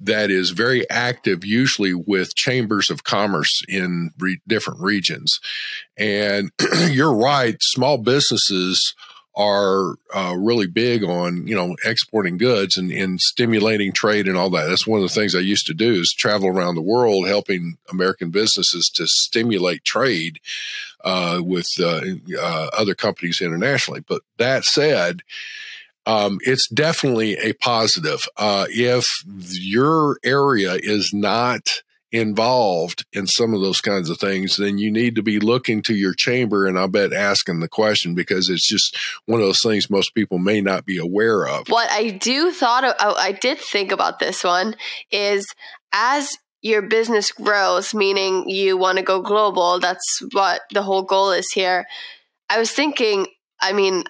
that 0.00 0.30
is 0.30 0.50
very 0.50 0.88
active, 0.90 1.44
usually 1.44 1.94
with 1.94 2.34
chambers 2.34 2.90
of 2.90 3.04
commerce 3.04 3.62
in 3.68 4.10
re- 4.18 4.40
different 4.46 4.80
regions, 4.80 5.38
and 5.96 6.50
you're 6.90 7.14
right, 7.14 7.56
small 7.60 7.98
businesses 7.98 8.94
are 9.36 9.96
uh, 10.14 10.34
really 10.38 10.66
big 10.66 11.04
on 11.04 11.46
you 11.46 11.54
know 11.54 11.76
exporting 11.84 12.38
goods 12.38 12.76
and, 12.78 12.90
and 12.90 13.20
stimulating 13.20 13.92
trade 13.92 14.26
and 14.26 14.36
all 14.36 14.50
that. 14.50 14.66
That's 14.66 14.86
one 14.86 15.02
of 15.02 15.08
the 15.08 15.14
things 15.14 15.34
I 15.34 15.40
used 15.40 15.66
to 15.66 15.74
do 15.74 15.92
is 15.92 16.14
travel 16.16 16.48
around 16.48 16.74
the 16.74 16.82
world 16.82 17.28
helping 17.28 17.76
American 17.90 18.30
businesses 18.30 18.90
to 18.94 19.06
stimulate 19.06 19.84
trade 19.84 20.40
uh, 21.04 21.40
with 21.44 21.68
uh, 21.78 22.00
uh 22.40 22.68
other 22.72 22.94
companies 22.94 23.40
internationally. 23.40 24.00
But 24.00 24.22
that 24.38 24.64
said. 24.64 25.22
Um, 26.06 26.38
it's 26.42 26.68
definitely 26.68 27.34
a 27.36 27.52
positive. 27.54 28.22
Uh, 28.36 28.66
if 28.70 29.04
your 29.26 30.18
area 30.24 30.74
is 30.80 31.12
not 31.12 31.82
involved 32.12 33.04
in 33.12 33.26
some 33.26 33.52
of 33.52 33.60
those 33.60 33.80
kinds 33.80 34.08
of 34.08 34.18
things, 34.18 34.56
then 34.56 34.78
you 34.78 34.90
need 34.90 35.16
to 35.16 35.22
be 35.22 35.40
looking 35.40 35.82
to 35.82 35.94
your 35.94 36.14
chamber 36.14 36.66
and 36.66 36.78
I 36.78 36.86
bet 36.86 37.12
asking 37.12 37.60
the 37.60 37.68
question 37.68 38.14
because 38.14 38.48
it's 38.48 38.66
just 38.66 38.96
one 39.26 39.40
of 39.40 39.46
those 39.46 39.62
things 39.62 39.90
most 39.90 40.14
people 40.14 40.38
may 40.38 40.60
not 40.60 40.86
be 40.86 40.98
aware 40.98 41.46
of. 41.46 41.68
What 41.68 41.90
I 41.90 42.10
do 42.10 42.52
thought 42.52 42.84
of, 42.84 42.94
oh, 43.00 43.16
I 43.18 43.32
did 43.32 43.58
think 43.58 43.92
about 43.92 44.18
this 44.18 44.44
one 44.44 44.76
is 45.10 45.46
as 45.92 46.36
your 46.62 46.82
business 46.82 47.32
grows, 47.32 47.94
meaning 47.94 48.48
you 48.48 48.76
want 48.76 48.98
to 48.98 49.04
go 49.04 49.20
global, 49.20 49.78
that's 49.80 50.22
what 50.32 50.62
the 50.72 50.82
whole 50.82 51.02
goal 51.02 51.32
is 51.32 51.46
here. 51.52 51.86
I 52.48 52.58
was 52.58 52.70
thinking, 52.70 53.26
I 53.60 53.72
mean, 53.72 54.04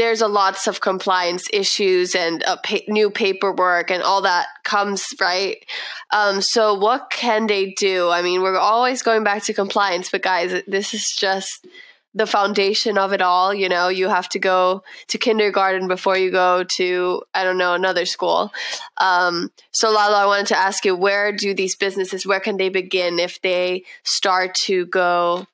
there's 0.00 0.22
a 0.22 0.28
lots 0.28 0.66
of 0.66 0.80
compliance 0.80 1.44
issues 1.52 2.14
and 2.14 2.42
pa- 2.64 2.88
new 2.88 3.10
paperwork 3.10 3.90
and 3.90 4.02
all 4.02 4.22
that 4.22 4.46
comes 4.64 5.06
right? 5.20 5.62
Um, 6.10 6.40
so 6.40 6.72
what 6.72 7.10
can 7.10 7.46
they 7.46 7.72
do? 7.72 8.08
I 8.08 8.22
mean 8.22 8.40
we're 8.40 8.56
always 8.56 9.02
going 9.02 9.24
back 9.24 9.44
to 9.44 9.52
compliance 9.52 10.10
but 10.10 10.22
guys 10.22 10.62
this 10.66 10.94
is 10.94 11.14
just 11.18 11.66
the 12.14 12.26
foundation 12.26 12.96
of 12.96 13.12
it 13.12 13.20
all 13.20 13.52
you 13.52 13.68
know? 13.68 13.88
You 13.88 14.08
have 14.08 14.30
to 14.30 14.38
go 14.38 14.82
to 15.08 15.18
kindergarten 15.18 15.86
before 15.86 16.16
you 16.16 16.30
go 16.30 16.64
to 16.76 17.22
i 17.34 17.44
don't 17.44 17.58
know 17.58 17.74
another 17.74 18.06
school. 18.06 18.54
Um, 18.96 19.50
so 19.70 19.90
lalo 19.90 20.16
i 20.16 20.24
wanted 20.24 20.46
to 20.46 20.56
ask 20.56 20.86
you 20.86 20.96
where 20.96 21.30
do 21.30 21.52
these 21.52 21.76
businesses 21.76 22.26
where 22.26 22.40
can 22.40 22.56
they 22.56 22.70
begin 22.70 23.18
if 23.18 23.42
they 23.42 23.84
start 24.02 24.54
to 24.66 24.86
go 24.86 25.46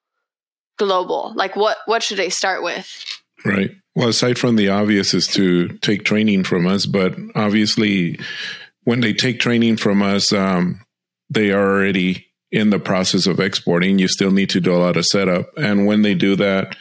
global? 0.79 1.33
Like 1.35 1.57
what 1.57 1.79
what 1.87 2.05
should 2.05 2.19
they 2.19 2.31
start 2.31 2.62
with 2.62 2.87
right 3.49 3.71
well, 3.97 4.09
aside 4.09 4.38
from 4.38 4.57
the 4.57 4.69
obvious 4.69 5.15
is 5.15 5.26
to 5.29 5.69
take 5.79 6.05
training 6.05 6.45
from 6.45 6.67
us, 6.67 6.85
but 6.85 7.17
obviously, 7.35 8.21
when 8.85 9.00
they 9.00 9.15
take 9.15 9.41
training 9.41 9.79
from 9.79 10.03
us, 10.03 10.35
um, 10.35 10.83
they 11.31 11.50
are 11.50 11.67
already 11.67 12.26
in 12.53 12.69
the 12.69 12.79
process 12.79 13.26
of 13.26 13.41
exporting. 13.41 13.99
You 13.99 14.07
still 14.07 14.31
need 14.31 14.50
to 14.50 14.61
do 14.61 14.75
a 14.75 14.76
lot 14.76 14.99
of 14.99 15.07
setup, 15.07 15.49
and 15.57 15.87
when 15.87 16.03
they 16.03 16.15
do 16.15 16.37
that, 16.37 16.76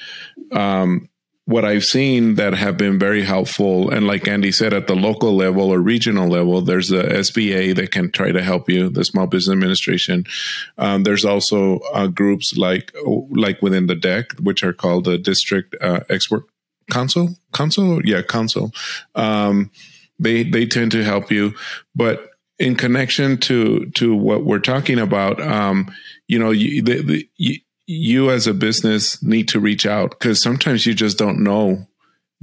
um, 0.51 1.07
what 1.45 1.63
I've 1.63 1.85
seen 1.85 2.35
that 2.35 2.53
have 2.53 2.75
been 2.75 2.99
very 2.99 3.23
helpful, 3.23 3.91
and 3.91 4.05
like 4.07 4.27
Andy 4.27 4.51
said, 4.51 4.73
at 4.73 4.87
the 4.87 4.95
local 4.95 5.37
level 5.37 5.71
or 5.71 5.79
regional 5.79 6.27
level, 6.27 6.59
there's 6.61 6.89
the 6.89 7.03
SBA 7.03 7.75
that 7.77 7.91
can 7.91 8.11
try 8.11 8.33
to 8.33 8.43
help 8.43 8.69
you, 8.69 8.89
the 8.89 9.05
Small 9.05 9.27
Business 9.27 9.53
Administration. 9.53 10.25
Um, 10.77 11.03
there's 11.03 11.23
also 11.23 11.77
uh, 11.93 12.07
groups 12.07 12.57
like 12.57 12.91
like 13.05 13.61
within 13.61 13.87
the 13.87 13.95
DEC, 13.95 14.41
which 14.41 14.65
are 14.65 14.73
called 14.73 15.05
the 15.05 15.17
District 15.17 15.73
uh, 15.79 16.01
Export 16.09 16.43
Council, 16.91 17.35
Council, 17.53 18.01
yeah, 18.05 18.21
Council. 18.21 18.71
Um, 19.15 19.71
they 20.19 20.43
they 20.43 20.65
tend 20.65 20.91
to 20.91 21.03
help 21.03 21.31
you, 21.31 21.53
but 21.95 22.29
in 22.57 22.75
connection 22.75 23.37
to 23.37 23.85
to 23.91 24.15
what 24.15 24.45
we're 24.45 24.59
talking 24.59 24.99
about, 24.99 25.41
um, 25.41 25.91
you 26.27 26.39
know, 26.39 26.51
you, 26.51 26.81
the, 26.81 27.01
the, 27.01 27.29
you, 27.37 27.59
you 27.87 28.31
as 28.31 28.47
a 28.47 28.53
business 28.53 29.21
need 29.21 29.47
to 29.49 29.59
reach 29.59 29.85
out 29.85 30.11
because 30.11 30.41
sometimes 30.41 30.85
you 30.85 30.93
just 30.93 31.17
don't 31.17 31.43
know 31.43 31.85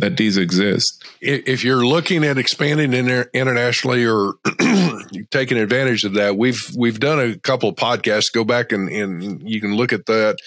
that 0.03 0.17
these 0.17 0.37
exist. 0.37 1.05
If 1.21 1.63
you're 1.63 1.87
looking 1.87 2.25
at 2.25 2.37
expanding 2.37 2.93
inter- 2.93 3.31
internationally 3.33 4.05
or 4.05 4.35
taking 5.31 5.59
advantage 5.59 6.03
of 6.03 6.15
that, 6.15 6.37
we've 6.37 6.61
we've 6.77 6.99
done 6.99 7.21
a 7.21 7.39
couple 7.39 7.69
of 7.69 7.77
podcasts. 7.77 8.33
Go 8.33 8.43
back 8.43 8.73
and, 8.73 8.89
and 8.89 9.49
you 9.49 9.61
can 9.61 9.77
look 9.77 9.93
at 9.93 10.07
that 10.07 10.39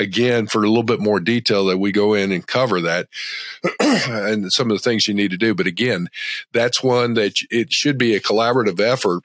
again 0.00 0.48
for 0.48 0.64
a 0.64 0.66
little 0.66 0.82
bit 0.82 0.98
more 0.98 1.20
detail 1.20 1.66
that 1.66 1.78
we 1.78 1.92
go 1.92 2.14
in 2.14 2.32
and 2.32 2.44
cover 2.44 2.80
that 2.80 3.06
and 3.80 4.52
some 4.52 4.68
of 4.68 4.76
the 4.76 4.82
things 4.82 5.06
you 5.06 5.14
need 5.14 5.30
to 5.30 5.36
do. 5.36 5.54
But 5.54 5.68
again, 5.68 6.08
that's 6.52 6.82
one 6.82 7.14
that 7.14 7.36
it 7.52 7.72
should 7.72 7.96
be 7.96 8.16
a 8.16 8.20
collaborative 8.20 8.80
effort 8.80 9.22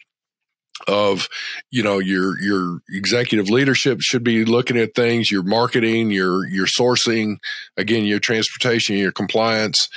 of 0.88 1.28
you 1.72 1.84
know 1.84 2.00
your 2.00 2.40
your 2.42 2.82
executive 2.90 3.50
leadership 3.50 4.00
should 4.02 4.24
be 4.24 4.46
looking 4.46 4.78
at 4.78 4.96
things 4.96 5.32
your 5.32 5.44
marketing 5.44 6.12
your 6.12 6.48
your 6.48 6.66
sourcing 6.66 7.38
again 7.78 8.06
your 8.06 8.20
transportation 8.20 8.98
your 8.98 9.12
compliance 9.12 9.90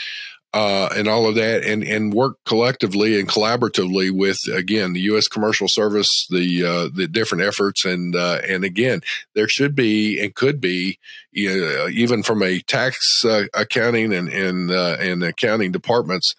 uh, 0.55 0.91
and 0.95 1.09
all 1.09 1.27
of 1.27 1.35
that 1.35 1.65
and 1.65 1.83
and 1.83 2.12
work 2.12 2.37
collectively 2.45 3.19
and 3.19 3.29
collaboratively 3.29 4.11
with 4.11 4.37
again 4.53 4.93
the 4.93 5.01
US 5.03 5.27
commercial 5.27 5.67
service 5.69 6.27
the 6.31 6.65
uh, 6.65 6.89
the 6.95 7.09
different 7.09 7.43
efforts 7.43 7.85
and 7.85 8.15
uh, 8.15 8.39
and 8.47 8.62
again 8.65 9.01
there 9.35 9.49
should 9.49 9.75
be 9.75 10.21
and 10.23 10.35
could 10.35 10.61
be 10.61 10.99
even 11.33 12.23
from 12.23 12.43
a 12.43 12.61
tax 12.61 13.25
uh, 13.25 13.45
accounting 13.55 14.12
and 14.12 14.29
and 14.29 14.71
uh, 14.71 14.97
and 15.01 15.23
accounting 15.23 15.73
departments 15.73 16.35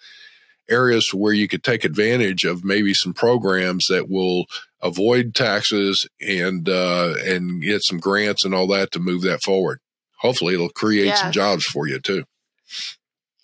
areas 0.69 1.13
where 1.13 1.33
you 1.33 1.47
could 1.47 1.63
take 1.63 1.83
advantage 1.83 2.45
of 2.45 2.63
maybe 2.63 2.93
some 2.93 3.13
programs 3.13 3.87
that 3.87 4.09
will 4.09 4.45
avoid 4.81 5.33
taxes 5.35 6.07
and 6.21 6.67
uh, 6.67 7.15
and 7.23 7.61
get 7.61 7.83
some 7.83 7.99
grants 7.99 8.45
and 8.45 8.53
all 8.53 8.67
that 8.67 8.91
to 8.91 8.99
move 8.99 9.21
that 9.23 9.43
forward. 9.43 9.79
Hopefully, 10.19 10.53
it'll 10.53 10.69
create 10.69 11.07
yeah. 11.07 11.15
some 11.15 11.31
jobs 11.31 11.65
for 11.65 11.87
you 11.87 11.99
too. 11.99 12.23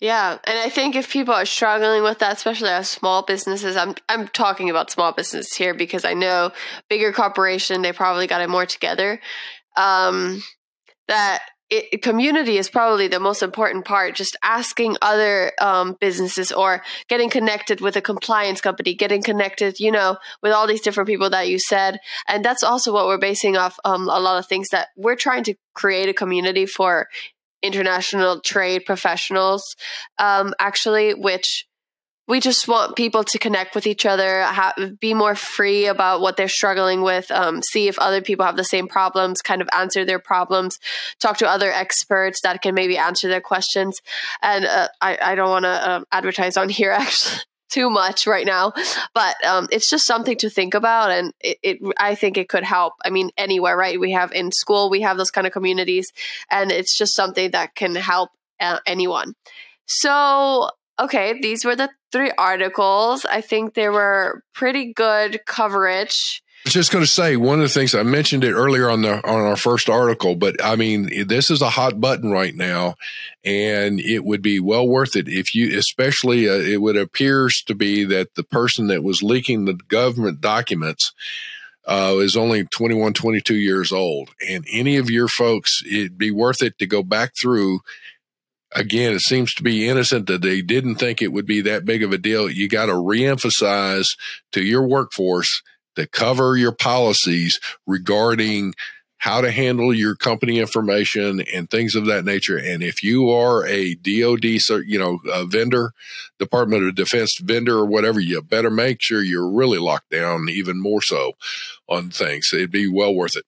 Yeah, 0.00 0.38
and 0.44 0.58
I 0.58 0.70
think 0.70 0.96
if 0.96 1.12
people 1.12 1.34
are 1.34 1.44
struggling 1.44 2.02
with 2.02 2.20
that, 2.20 2.36
especially 2.36 2.70
as 2.70 2.88
small 2.88 3.22
businesses, 3.22 3.76
I'm 3.76 3.94
I'm 4.08 4.28
talking 4.28 4.70
about 4.70 4.90
small 4.90 5.12
business 5.12 5.54
here 5.54 5.74
because 5.74 6.06
I 6.06 6.14
know 6.14 6.52
bigger 6.88 7.12
corporation 7.12 7.82
they 7.82 7.92
probably 7.92 8.26
got 8.26 8.40
it 8.40 8.48
more 8.48 8.64
together. 8.64 9.20
Um, 9.76 10.42
that 11.08 11.42
it, 11.70 12.02
community 12.02 12.58
is 12.58 12.68
probably 12.68 13.08
the 13.08 13.20
most 13.20 13.42
important 13.42 13.84
part. 13.84 14.14
Just 14.14 14.36
asking 14.42 14.96
other 15.00 15.52
um, 15.60 15.96
businesses 16.00 16.52
or 16.52 16.82
getting 17.08 17.30
connected 17.30 17.80
with 17.80 17.96
a 17.96 18.02
compliance 18.02 18.60
company, 18.60 18.94
getting 18.94 19.22
connected, 19.22 19.78
you 19.78 19.92
know, 19.92 20.16
with 20.42 20.52
all 20.52 20.66
these 20.66 20.80
different 20.80 21.08
people 21.08 21.30
that 21.30 21.48
you 21.48 21.58
said. 21.58 21.98
And 22.28 22.44
that's 22.44 22.62
also 22.62 22.92
what 22.92 23.06
we're 23.06 23.18
basing 23.18 23.56
off 23.56 23.78
um, 23.84 24.02
a 24.08 24.20
lot 24.20 24.38
of 24.38 24.46
things 24.46 24.68
that 24.70 24.88
we're 24.96 25.16
trying 25.16 25.44
to 25.44 25.54
create 25.74 26.08
a 26.08 26.14
community 26.14 26.66
for 26.66 27.06
international 27.62 28.40
trade 28.40 28.84
professionals, 28.84 29.76
um, 30.18 30.54
actually, 30.58 31.14
which 31.14 31.66
we 32.30 32.38
just 32.38 32.68
want 32.68 32.94
people 32.94 33.24
to 33.24 33.38
connect 33.38 33.74
with 33.74 33.88
each 33.88 34.06
other, 34.06 34.46
be 35.00 35.14
more 35.14 35.34
free 35.34 35.86
about 35.86 36.20
what 36.20 36.36
they're 36.36 36.48
struggling 36.48 37.02
with, 37.02 37.28
um, 37.32 37.60
see 37.60 37.88
if 37.88 37.98
other 37.98 38.22
people 38.22 38.46
have 38.46 38.56
the 38.56 38.62
same 38.62 38.86
problems, 38.86 39.42
kind 39.42 39.60
of 39.60 39.68
answer 39.72 40.04
their 40.04 40.20
problems, 40.20 40.78
talk 41.18 41.38
to 41.38 41.48
other 41.48 41.72
experts 41.72 42.40
that 42.42 42.62
can 42.62 42.72
maybe 42.72 42.96
answer 42.96 43.28
their 43.28 43.40
questions. 43.40 44.00
And 44.42 44.64
uh, 44.64 44.88
I, 45.00 45.18
I, 45.20 45.34
don't 45.34 45.50
want 45.50 45.64
to 45.64 45.90
um, 45.90 46.04
advertise 46.12 46.56
on 46.56 46.68
here 46.68 46.90
actually 46.98 47.42
too 47.68 47.90
much 47.90 48.28
right 48.28 48.46
now, 48.46 48.72
but 49.12 49.44
um, 49.44 49.66
it's 49.72 49.90
just 49.90 50.06
something 50.06 50.36
to 50.38 50.50
think 50.50 50.74
about, 50.74 51.10
and 51.10 51.32
it, 51.40 51.58
it, 51.62 51.78
I 51.98 52.14
think 52.14 52.36
it 52.36 52.48
could 52.48 52.64
help. 52.64 52.94
I 53.04 53.10
mean, 53.10 53.30
anywhere, 53.36 53.76
right? 53.76 53.98
We 53.98 54.12
have 54.12 54.32
in 54.32 54.52
school, 54.52 54.88
we 54.88 55.00
have 55.02 55.16
those 55.16 55.30
kind 55.32 55.48
of 55.48 55.52
communities, 55.52 56.06
and 56.50 56.70
it's 56.70 56.96
just 56.96 57.14
something 57.14 57.50
that 57.52 57.74
can 57.74 57.96
help 57.96 58.30
uh, 58.60 58.78
anyone. 58.86 59.34
So 59.86 60.70
okay, 61.00 61.38
these 61.40 61.64
were 61.64 61.76
the 61.76 61.90
three 62.12 62.30
articles. 62.36 63.24
I 63.24 63.40
think 63.40 63.74
they 63.74 63.88
were 63.88 64.42
pretty 64.54 64.92
good 64.92 65.40
coverage. 65.46 66.42
Just 66.66 66.92
going 66.92 67.02
to 67.02 67.10
say 67.10 67.36
one 67.36 67.58
of 67.58 67.62
the 67.62 67.72
things 67.72 67.94
I 67.94 68.02
mentioned 68.02 68.44
it 68.44 68.52
earlier 68.52 68.90
on 68.90 69.00
the 69.00 69.14
on 69.26 69.40
our 69.40 69.56
first 69.56 69.88
article, 69.88 70.34
but 70.36 70.62
I 70.62 70.76
mean 70.76 71.26
this 71.26 71.50
is 71.50 71.62
a 71.62 71.70
hot 71.70 72.00
button 72.02 72.30
right 72.30 72.54
now, 72.54 72.96
and 73.42 73.98
it 73.98 74.24
would 74.24 74.42
be 74.42 74.60
well 74.60 74.86
worth 74.86 75.16
it 75.16 75.26
if 75.26 75.54
you, 75.54 75.78
especially, 75.78 76.50
uh, 76.50 76.52
it 76.52 76.82
would 76.82 76.98
appears 76.98 77.62
to 77.62 77.74
be 77.74 78.04
that 78.04 78.34
the 78.34 78.44
person 78.44 78.88
that 78.88 79.02
was 79.02 79.22
leaking 79.22 79.64
the 79.64 79.74
government 79.88 80.42
documents 80.42 81.14
uh, 81.86 82.16
is 82.18 82.36
only 82.36 82.64
21, 82.64 83.14
22 83.14 83.54
years 83.54 83.90
old, 83.90 84.28
and 84.46 84.66
any 84.70 84.98
of 84.98 85.10
your 85.10 85.28
folks, 85.28 85.82
it'd 85.90 86.18
be 86.18 86.30
worth 86.30 86.62
it 86.62 86.78
to 86.78 86.86
go 86.86 87.02
back 87.02 87.34
through 87.34 87.80
again, 88.74 89.12
it 89.12 89.20
seems 89.20 89.54
to 89.54 89.62
be 89.62 89.88
innocent 89.88 90.26
that 90.26 90.42
they 90.42 90.62
didn't 90.62 90.96
think 90.96 91.20
it 91.20 91.32
would 91.32 91.46
be 91.46 91.60
that 91.62 91.84
big 91.84 92.02
of 92.02 92.12
a 92.12 92.18
deal. 92.18 92.50
You 92.50 92.68
got 92.68 92.86
to 92.86 92.92
reemphasize 92.92 94.08
to 94.52 94.62
your 94.62 94.86
workforce 94.86 95.62
to 95.96 96.06
cover 96.06 96.56
your 96.56 96.72
policies 96.72 97.58
regarding 97.86 98.74
how 99.18 99.42
to 99.42 99.50
handle 99.50 99.92
your 99.92 100.14
company 100.14 100.58
information 100.58 101.42
and 101.52 101.68
things 101.68 101.94
of 101.94 102.06
that 102.06 102.24
nature. 102.24 102.56
And 102.56 102.82
if 102.82 103.02
you 103.02 103.28
are 103.30 103.66
a 103.66 103.94
DoD, 103.96 104.44
you 104.86 104.98
know, 104.98 105.18
a 105.30 105.44
vendor, 105.44 105.92
Department 106.38 106.84
of 106.84 106.94
Defense 106.94 107.36
vendor 107.38 107.76
or 107.76 107.84
whatever, 107.84 108.18
you 108.18 108.40
better 108.40 108.70
make 108.70 109.02
sure 109.02 109.22
you're 109.22 109.50
really 109.50 109.78
locked 109.78 110.10
down 110.10 110.48
even 110.48 110.80
more 110.80 111.02
so 111.02 111.32
on 111.86 112.08
things. 112.08 112.48
It'd 112.54 112.70
be 112.70 112.88
well 112.88 113.14
worth 113.14 113.36
it 113.36 113.44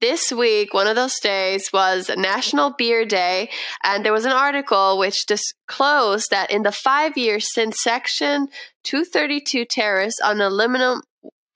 this 0.00 0.32
week, 0.32 0.74
one 0.74 0.86
of 0.86 0.96
those 0.96 1.18
days 1.20 1.70
was 1.72 2.10
National 2.16 2.70
Beer 2.70 3.04
Day, 3.04 3.50
and 3.82 4.04
there 4.04 4.12
was 4.12 4.24
an 4.24 4.32
article 4.32 4.98
which 4.98 5.26
disclosed 5.26 6.30
that 6.30 6.50
in 6.50 6.62
the 6.62 6.72
five 6.72 7.16
years 7.16 7.52
since 7.52 7.82
Section 7.82 8.48
232 8.84 9.64
tariffs 9.64 10.20
on 10.22 10.40
aluminum 10.40 11.02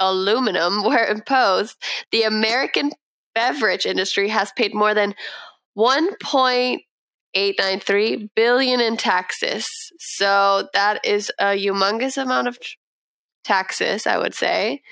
aluminum 0.01 0.83
were 0.85 1.07
imposed, 1.07 1.77
the 2.11 2.25
American 2.25 2.91
beverage 3.35 3.87
industry 3.87 4.29
has 4.29 4.53
paid 4.53 4.75
more 4.75 4.93
than 4.95 5.15
1.893 5.79 8.31
billion 8.35 8.81
in 8.81 8.97
taxes. 8.97 9.69
So 9.99 10.69
that 10.75 11.05
is 11.05 11.31
a 11.39 11.57
humongous 11.57 12.21
amount 12.21 12.49
of 12.49 12.59
taxes, 13.45 14.05
I 14.07 14.19
would 14.19 14.35
say, 14.35 14.83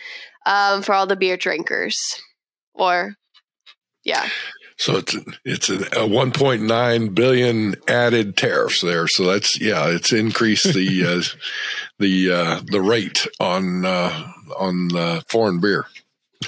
um, 0.46 0.82
for 0.82 0.94
all 0.94 1.06
the 1.06 1.16
beer 1.16 1.36
drinkers 1.36 1.98
or 2.72 3.16
yeah. 4.04 4.28
So 4.76 4.96
it's 4.96 5.14
it's 5.44 5.68
a, 5.68 5.74
a 5.74 6.08
1.9 6.08 7.14
billion 7.14 7.74
added 7.86 8.36
tariffs 8.36 8.80
there. 8.80 9.06
So 9.08 9.24
that's 9.26 9.60
yeah, 9.60 9.88
it's 9.88 10.12
increased 10.12 10.72
the 10.72 11.04
uh, 11.06 11.22
the 11.98 12.32
uh, 12.32 12.60
the 12.64 12.80
rate 12.80 13.26
on 13.38 13.84
uh, 13.84 14.32
on 14.58 14.96
uh, 14.96 15.20
foreign 15.28 15.60
beer, 15.60 15.86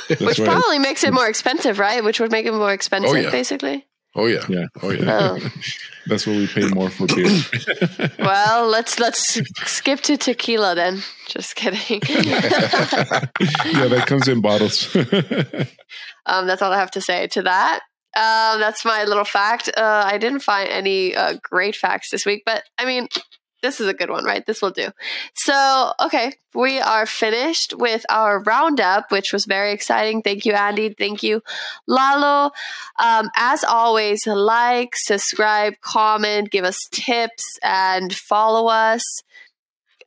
which 0.09 0.39
right. 0.39 0.49
probably 0.49 0.79
makes 0.79 1.05
it 1.05 1.13
more 1.13 1.29
expensive, 1.29 1.79
right? 1.79 2.03
Which 2.03 2.21
would 2.21 2.33
make 2.33 2.47
it 2.47 2.53
more 2.53 2.73
expensive, 2.73 3.13
oh, 3.13 3.21
yeah. 3.21 3.31
basically. 3.31 3.87
Oh 4.15 4.27
yeah, 4.27 4.45
yeah, 4.49 4.67
oh 4.83 4.91
yeah. 4.91 5.39
Oh. 5.41 5.51
That's 6.07 6.27
what 6.27 6.37
we 6.37 6.47
pay 6.47 6.69
more 6.69 6.91
for 6.91 7.07
beer. 7.07 7.31
well, 8.19 8.67
let's 8.67 8.99
let's 8.99 9.41
skip 9.65 10.01
to 10.01 10.17
tequila 10.17 10.75
then. 10.75 11.03
Just 11.29 11.55
kidding. 11.55 12.01
yeah, 12.09 13.29
that 13.89 14.05
comes 14.07 14.29
in 14.29 14.41
bottles. 14.41 14.95
um, 16.27 16.47
that's 16.47 16.61
all 16.61 16.73
I 16.73 16.79
have 16.79 16.91
to 16.93 17.01
say 17.01 17.29
to 17.29 17.43
that. 17.43 17.81
Um, 18.17 18.61
that's 18.61 18.85
my 18.85 19.05
little 19.05 19.25
fact. 19.25 19.71
Uh, 19.77 20.03
I 20.05 20.19
didn't 20.19 20.41
find 20.41 20.69
any 20.69 21.15
uh, 21.15 21.39
great 21.43 21.77
facts 21.77 22.11
this 22.11 22.27
week, 22.27 22.43
but 22.45 22.65
I 22.77 22.85
mean, 22.85 23.07
this 23.63 23.81
is 23.81 23.89
a 23.89 23.95
good 23.95 24.11
one, 24.11 24.25
right? 24.25 24.45
This 24.45 24.61
will 24.61 24.71
do. 24.71 24.89
So, 25.35 25.93
okay, 26.05 26.33
we 26.55 26.81
are 26.81 27.07
finished 27.07 27.75
with 27.77 28.05
our 28.11 28.43
roundup, 28.43 29.11
which 29.11 29.33
was 29.33 29.47
very 29.47 29.73
exciting. 29.73 30.23
Thank 30.23 30.45
you, 30.45 30.53
Andy. 30.53 30.95
Thank 30.99 31.23
you, 31.23 31.43
Lalo. 31.87 32.51
Um, 32.99 33.31
as 33.37 33.65
always, 33.65 34.27
like, 34.27 34.91
subscribe, 34.97 35.75
comment, 35.81 36.51
give 36.51 36.65
us 36.65 36.79
tips, 36.91 37.59
and 37.63 38.13
follow 38.15 38.69
us. 38.69 39.03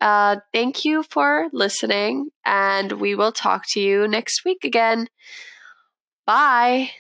Uh, 0.02 0.38
thank 0.54 0.86
you 0.86 1.04
for 1.04 1.48
listening, 1.54 2.30
and 2.46 2.92
we 2.94 3.16
will 3.16 3.32
talk 3.32 3.64
to 3.70 3.80
you 3.80 4.08
next 4.08 4.44
week 4.46 4.64
again. 4.64 5.08
Bye. 6.26 6.92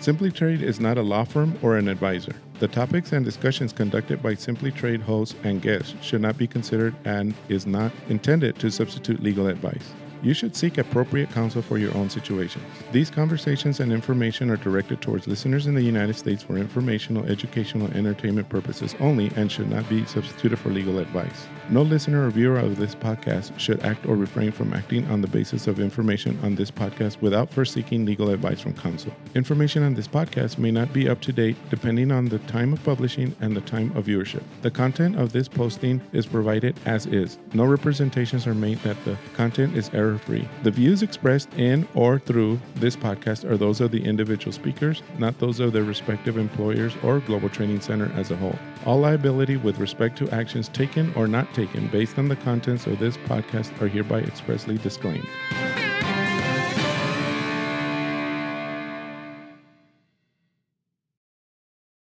Simply 0.00 0.30
Trade 0.30 0.62
is 0.62 0.80
not 0.80 0.98
a 0.98 1.02
law 1.02 1.24
firm 1.24 1.58
or 1.62 1.76
an 1.76 1.88
advisor. 1.88 2.34
The 2.60 2.68
topics 2.68 3.12
and 3.12 3.24
discussions 3.24 3.72
conducted 3.72 4.22
by 4.22 4.34
Simply 4.34 4.70
Trade 4.70 5.02
hosts 5.02 5.34
and 5.42 5.60
guests 5.60 5.94
should 6.00 6.20
not 6.20 6.38
be 6.38 6.46
considered 6.46 6.94
and 7.04 7.34
is 7.48 7.66
not 7.66 7.90
intended 8.08 8.60
to 8.60 8.70
substitute 8.70 9.20
legal 9.20 9.48
advice. 9.48 9.92
You 10.24 10.34
should 10.34 10.56
seek 10.56 10.78
appropriate 10.78 11.30
counsel 11.30 11.60
for 11.60 11.76
your 11.76 11.94
own 11.96 12.08
situations. 12.08 12.64
These 12.92 13.10
conversations 13.10 13.78
and 13.80 13.92
information 13.92 14.50
are 14.50 14.56
directed 14.56 15.02
towards 15.02 15.28
listeners 15.28 15.66
in 15.66 15.74
the 15.74 15.82
United 15.82 16.16
States 16.16 16.42
for 16.42 16.56
informational, 16.56 17.26
educational, 17.26 17.88
entertainment 17.92 18.48
purposes 18.48 18.96
only 19.00 19.30
and 19.36 19.52
should 19.52 19.70
not 19.70 19.86
be 19.88 20.04
substituted 20.06 20.58
for 20.58 20.70
legal 20.70 20.98
advice. 20.98 21.46
No 21.70 21.82
listener 21.82 22.26
or 22.26 22.30
viewer 22.30 22.58
of 22.58 22.76
this 22.76 22.94
podcast 22.94 23.58
should 23.58 23.82
act 23.82 24.06
or 24.06 24.16
refrain 24.16 24.52
from 24.52 24.72
acting 24.72 25.06
on 25.06 25.20
the 25.20 25.28
basis 25.28 25.66
of 25.66 25.78
information 25.78 26.38
on 26.42 26.54
this 26.54 26.70
podcast 26.70 27.20
without 27.20 27.50
first 27.50 27.72
seeking 27.72 28.04
legal 28.04 28.30
advice 28.30 28.60
from 28.60 28.74
counsel. 28.74 29.14
Information 29.34 29.82
on 29.82 29.94
this 29.94 30.08
podcast 30.08 30.58
may 30.58 30.70
not 30.70 30.92
be 30.92 31.08
up 31.08 31.20
to 31.20 31.32
date 31.32 31.56
depending 31.68 32.10
on 32.10 32.26
the 32.26 32.38
time 32.40 32.72
of 32.72 32.82
publishing 32.82 33.34
and 33.40 33.56
the 33.56 33.60
time 33.62 33.94
of 33.96 34.06
viewership. 34.06 34.42
The 34.62 34.70
content 34.70 35.16
of 35.16 35.32
this 35.32 35.48
posting 35.48 36.00
is 36.12 36.26
provided 36.26 36.78
as 36.86 37.06
is. 37.06 37.38
No 37.52 37.64
representations 37.64 38.46
are 38.46 38.54
made 38.54 38.78
that 38.78 39.02
the 39.04 39.16
content 39.34 39.76
is 39.76 39.90
error 39.92 40.13
free. 40.18 40.48
The 40.62 40.70
views 40.70 41.02
expressed 41.02 41.52
in 41.54 41.86
or 41.94 42.18
through 42.18 42.60
this 42.76 42.96
podcast 42.96 43.44
are 43.48 43.56
those 43.56 43.80
of 43.80 43.90
the 43.90 44.04
individual 44.04 44.52
speakers, 44.52 45.02
not 45.18 45.38
those 45.38 45.60
of 45.60 45.72
their 45.72 45.84
respective 45.84 46.36
employers 46.36 46.94
or 47.02 47.20
Global 47.20 47.48
Training 47.48 47.80
Center 47.80 48.10
as 48.16 48.30
a 48.30 48.36
whole. 48.36 48.58
All 48.86 49.00
liability 49.00 49.56
with 49.56 49.78
respect 49.78 50.18
to 50.18 50.30
actions 50.30 50.68
taken 50.68 51.12
or 51.14 51.26
not 51.26 51.52
taken 51.54 51.88
based 51.88 52.18
on 52.18 52.28
the 52.28 52.36
contents 52.36 52.86
of 52.86 52.98
this 52.98 53.16
podcast 53.18 53.80
are 53.80 53.88
hereby 53.88 54.20
expressly 54.20 54.78
disclaimed. 54.78 55.28